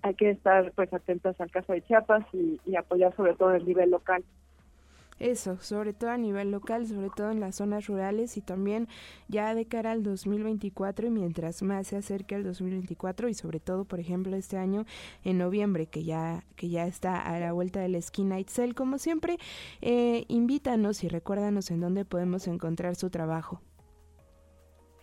hay 0.00 0.14
que 0.14 0.30
estar 0.30 0.72
pues 0.72 0.90
atentos 0.94 1.38
al 1.38 1.50
caso 1.50 1.74
de 1.74 1.82
Chiapas 1.82 2.24
y 2.32 2.76
apoyar 2.76 3.14
sobre 3.14 3.34
todo 3.34 3.52
el 3.52 3.66
nivel 3.66 3.90
local. 3.90 4.24
Eso, 5.18 5.56
sobre 5.60 5.94
todo 5.94 6.10
a 6.10 6.18
nivel 6.18 6.50
local, 6.50 6.86
sobre 6.86 7.08
todo 7.08 7.30
en 7.30 7.40
las 7.40 7.56
zonas 7.56 7.86
rurales 7.86 8.36
y 8.36 8.42
también 8.42 8.86
ya 9.28 9.54
de 9.54 9.64
cara 9.64 9.92
al 9.92 10.02
2024 10.02 11.06
y 11.06 11.10
mientras 11.10 11.62
más 11.62 11.86
se 11.86 11.96
acerque 11.96 12.34
al 12.34 12.44
2024 12.44 13.30
y 13.30 13.34
sobre 13.34 13.58
todo, 13.58 13.86
por 13.86 13.98
ejemplo, 13.98 14.36
este 14.36 14.58
año 14.58 14.84
en 15.24 15.38
noviembre 15.38 15.86
que 15.86 16.04
ya 16.04 16.44
que 16.54 16.68
ya 16.68 16.86
está 16.86 17.18
a 17.18 17.40
la 17.40 17.52
vuelta 17.52 17.80
de 17.80 17.88
la 17.88 17.98
esquina 17.98 18.38
Itzel, 18.38 18.74
como 18.74 18.98
siempre, 18.98 19.38
eh, 19.80 20.26
invítanos 20.28 21.02
y 21.02 21.08
recuérdanos 21.08 21.70
en 21.70 21.80
dónde 21.80 22.04
podemos 22.04 22.46
encontrar 22.46 22.94
su 22.94 23.08
trabajo. 23.08 23.62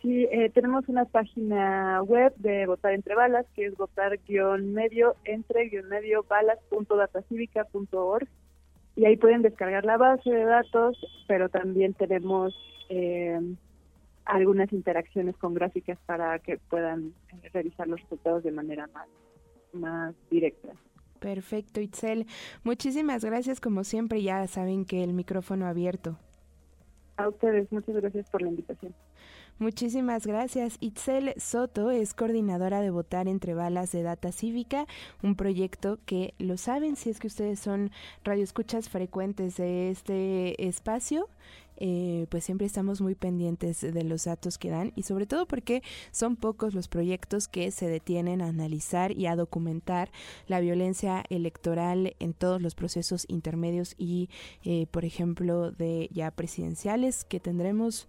Sí, 0.03 0.27
eh, 0.31 0.51
tenemos 0.53 0.87
una 0.89 1.05
página 1.05 2.03
web 2.03 2.33
de 2.35 2.67
Votar 2.67 2.93
Entre 2.93 3.15
Balas, 3.15 3.47
que 3.55 3.65
es 3.67 3.77
votar-medio 3.77 5.15
entre-medio 5.23 6.23
balas.datacívica.org 6.23 8.27
y 8.95 9.05
ahí 9.05 9.17
pueden 9.17 9.41
descargar 9.41 9.85
la 9.85 9.97
base 9.97 10.29
de 10.29 10.45
datos, 10.45 10.97
pero 11.27 11.49
también 11.49 11.93
tenemos 11.93 12.55
eh, 12.89 13.39
algunas 14.25 14.71
interacciones 14.71 15.35
con 15.37 15.53
gráficas 15.53 15.97
para 16.05 16.39
que 16.39 16.57
puedan 16.69 17.13
eh, 17.29 17.49
revisar 17.53 17.87
los 17.87 18.01
resultados 18.01 18.43
de 18.43 18.51
manera 18.51 18.87
más, 18.93 19.07
más 19.73 20.15
directa. 20.29 20.69
Perfecto, 21.19 21.79
Itzel. 21.79 22.27
Muchísimas 22.63 23.23
gracias, 23.23 23.59
como 23.59 23.83
siempre, 23.83 24.21
ya 24.21 24.45
saben 24.47 24.85
que 24.85 25.03
el 25.03 25.13
micrófono 25.13 25.65
abierto. 25.65 26.17
A 27.17 27.29
ustedes, 27.29 27.71
muchas 27.71 27.95
gracias 27.95 28.29
por 28.29 28.41
la 28.41 28.49
invitación. 28.49 28.93
Muchísimas 29.59 30.25
gracias. 30.25 30.77
Itzel 30.79 31.35
Soto 31.37 31.91
es 31.91 32.13
coordinadora 32.13 32.81
de 32.81 32.89
Votar 32.89 33.27
entre 33.27 33.53
Balas 33.53 33.91
de 33.91 34.01
Data 34.01 34.31
Cívica, 34.31 34.87
un 35.21 35.35
proyecto 35.35 35.99
que 36.05 36.33
lo 36.39 36.57
saben 36.57 36.95
si 36.95 37.11
es 37.11 37.19
que 37.19 37.27
ustedes 37.27 37.59
son 37.59 37.91
radioescuchas 38.23 38.89
frecuentes 38.89 39.57
de 39.57 39.91
este 39.91 40.67
espacio. 40.67 41.29
Eh, 41.77 42.27
pues 42.29 42.43
siempre 42.43 42.67
estamos 42.67 43.01
muy 43.01 43.15
pendientes 43.15 43.81
de 43.81 44.03
los 44.03 44.25
datos 44.25 44.57
que 44.57 44.69
dan 44.69 44.93
y 44.95 45.03
sobre 45.03 45.25
todo 45.25 45.47
porque 45.47 45.81
son 46.11 46.35
pocos 46.35 46.75
los 46.75 46.87
proyectos 46.87 47.47
que 47.47 47.71
se 47.71 47.87
detienen 47.87 48.41
a 48.41 48.47
analizar 48.47 49.11
y 49.11 49.25
a 49.25 49.35
documentar 49.35 50.11
la 50.47 50.59
violencia 50.59 51.23
electoral 51.29 52.15
en 52.19 52.33
todos 52.33 52.61
los 52.61 52.75
procesos 52.75 53.25
intermedios 53.27 53.95
y, 53.97 54.29
eh, 54.63 54.85
por 54.91 55.03
ejemplo, 55.03 55.71
de 55.71 56.09
ya 56.11 56.29
presidenciales 56.31 57.25
que 57.25 57.39
tendremos 57.39 58.07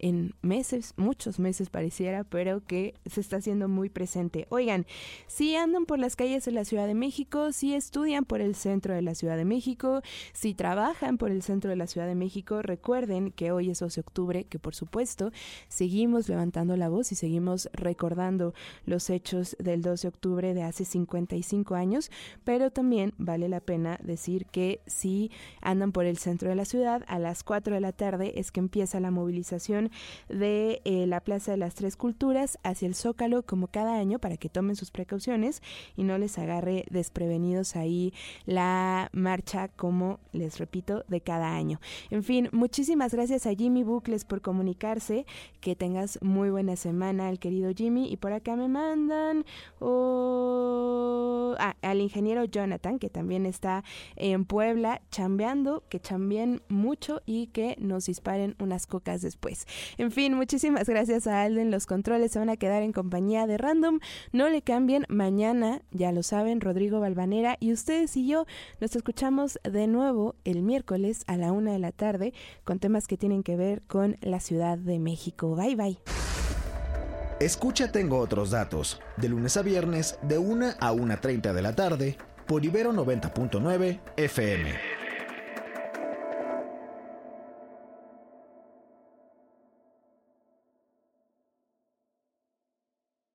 en 0.00 0.34
meses, 0.42 0.94
muchos 0.96 1.38
meses 1.38 1.70
pareciera, 1.70 2.24
pero 2.24 2.64
que 2.64 2.94
se 3.06 3.20
está 3.20 3.36
haciendo 3.36 3.68
muy 3.68 3.88
presente. 3.88 4.46
Oigan, 4.48 4.86
si 5.26 5.54
andan 5.56 5.86
por 5.86 5.98
las 5.98 6.16
calles 6.16 6.44
de 6.44 6.52
la 6.52 6.64
Ciudad 6.64 6.86
de 6.86 6.94
México, 6.94 7.52
si 7.52 7.74
estudian 7.74 8.24
por 8.24 8.40
el 8.40 8.54
centro 8.54 8.94
de 8.94 9.02
la 9.02 9.14
Ciudad 9.14 9.36
de 9.36 9.44
México, 9.44 10.02
si 10.32 10.54
trabajan 10.54 11.18
por 11.18 11.30
el 11.30 11.42
centro 11.42 11.70
de 11.70 11.76
la 11.76 11.86
Ciudad 11.86 12.06
de 12.06 12.14
México, 12.14 12.62
recuerden 12.62 13.30
que 13.30 13.52
hoy 13.52 13.70
es 13.70 13.80
12 13.80 14.00
de 14.00 14.00
octubre, 14.00 14.44
que 14.44 14.58
por 14.58 14.74
supuesto 14.74 15.30
seguimos 15.68 16.28
levantando 16.28 16.76
la 16.76 16.88
voz 16.88 17.12
y 17.12 17.14
seguimos 17.14 17.68
recordando 17.72 18.54
los 18.86 19.10
hechos 19.10 19.56
del 19.58 19.82
12 19.82 20.02
de 20.02 20.08
octubre 20.08 20.54
de 20.54 20.62
hace 20.62 20.84
55 20.84 21.74
años, 21.74 22.10
pero 22.44 22.70
también 22.70 23.12
vale 23.18 23.48
la 23.48 23.60
pena 23.60 23.98
decir 24.02 24.46
que 24.46 24.80
si 24.86 25.30
andan 25.60 25.92
por 25.92 26.06
el 26.06 26.18
centro 26.18 26.48
de 26.48 26.54
la 26.54 26.64
ciudad, 26.64 27.04
a 27.06 27.18
las 27.18 27.44
4 27.44 27.74
de 27.74 27.80
la 27.80 27.92
tarde 27.92 28.40
es 28.40 28.50
que 28.50 28.60
empieza 28.60 29.00
la 29.00 29.10
movilización 29.10 29.89
de 30.28 30.80
eh, 30.84 31.06
la 31.06 31.20
Plaza 31.20 31.52
de 31.52 31.56
las 31.56 31.74
Tres 31.74 31.96
Culturas 31.96 32.58
hacia 32.62 32.86
el 32.86 32.94
Zócalo 32.94 33.42
como 33.42 33.66
cada 33.66 33.96
año 33.98 34.18
para 34.18 34.36
que 34.36 34.48
tomen 34.48 34.76
sus 34.76 34.90
precauciones 34.90 35.62
y 35.96 36.04
no 36.04 36.18
les 36.18 36.38
agarre 36.38 36.84
desprevenidos 36.90 37.76
ahí 37.76 38.12
la 38.46 39.08
marcha 39.12 39.68
como 39.68 40.20
les 40.32 40.58
repito 40.58 41.04
de 41.08 41.20
cada 41.20 41.54
año. 41.54 41.80
En 42.10 42.22
fin, 42.22 42.48
muchísimas 42.52 43.14
gracias 43.14 43.46
a 43.46 43.54
Jimmy 43.54 43.84
Bucles 43.84 44.24
por 44.24 44.40
comunicarse, 44.40 45.26
que 45.60 45.76
tengas 45.76 46.18
muy 46.22 46.50
buena 46.50 46.76
semana 46.76 47.30
el 47.30 47.38
querido 47.38 47.72
Jimmy 47.74 48.10
y 48.10 48.16
por 48.16 48.32
acá 48.32 48.56
me 48.56 48.68
mandan 48.68 49.44
oh, 49.80 51.54
ah, 51.58 51.76
al 51.82 52.00
ingeniero 52.00 52.44
Jonathan 52.44 52.98
que 52.98 53.10
también 53.10 53.46
está 53.46 53.84
en 54.16 54.44
Puebla 54.44 55.02
chambeando, 55.10 55.82
que 55.88 56.00
chambien 56.00 56.62
mucho 56.68 57.22
y 57.26 57.48
que 57.48 57.76
nos 57.78 58.06
disparen 58.06 58.56
unas 58.58 58.86
cocas 58.86 59.22
después. 59.22 59.66
En 59.98 60.10
fin, 60.10 60.34
muchísimas 60.34 60.88
gracias 60.88 61.26
a 61.26 61.42
Alden. 61.42 61.70
Los 61.70 61.86
controles 61.86 62.32
se 62.32 62.38
van 62.38 62.50
a 62.50 62.56
quedar 62.56 62.82
en 62.82 62.92
compañía 62.92 63.46
de 63.46 63.58
Random. 63.58 64.00
No 64.32 64.48
le 64.48 64.62
cambien. 64.62 65.06
Mañana, 65.08 65.82
ya 65.90 66.12
lo 66.12 66.22
saben, 66.22 66.60
Rodrigo 66.60 67.00
Balvanera 67.00 67.56
y 67.60 67.72
ustedes 67.72 68.16
y 68.16 68.26
yo 68.26 68.46
nos 68.80 68.94
escuchamos 68.96 69.58
de 69.64 69.86
nuevo 69.86 70.34
el 70.44 70.62
miércoles 70.62 71.24
a 71.26 71.36
la 71.36 71.52
una 71.52 71.72
de 71.72 71.78
la 71.78 71.92
tarde 71.92 72.32
con 72.64 72.78
temas 72.78 73.06
que 73.06 73.16
tienen 73.16 73.42
que 73.42 73.56
ver 73.56 73.82
con 73.82 74.16
la 74.20 74.40
Ciudad 74.40 74.78
de 74.78 74.98
México. 74.98 75.54
Bye 75.54 75.76
bye. 75.76 75.98
Escucha 77.40 77.90
Tengo 77.90 78.18
otros 78.18 78.50
datos, 78.50 79.00
de 79.16 79.30
lunes 79.30 79.56
a 79.56 79.62
viernes 79.62 80.18
de 80.22 80.36
1 80.36 80.66
a 80.78 80.92
1.30 80.92 81.54
de 81.54 81.62
la 81.62 81.74
tarde 81.74 82.18
por 82.46 82.64
Ibero 82.64 82.92
90.9 82.92 84.00
FM. 84.16 84.99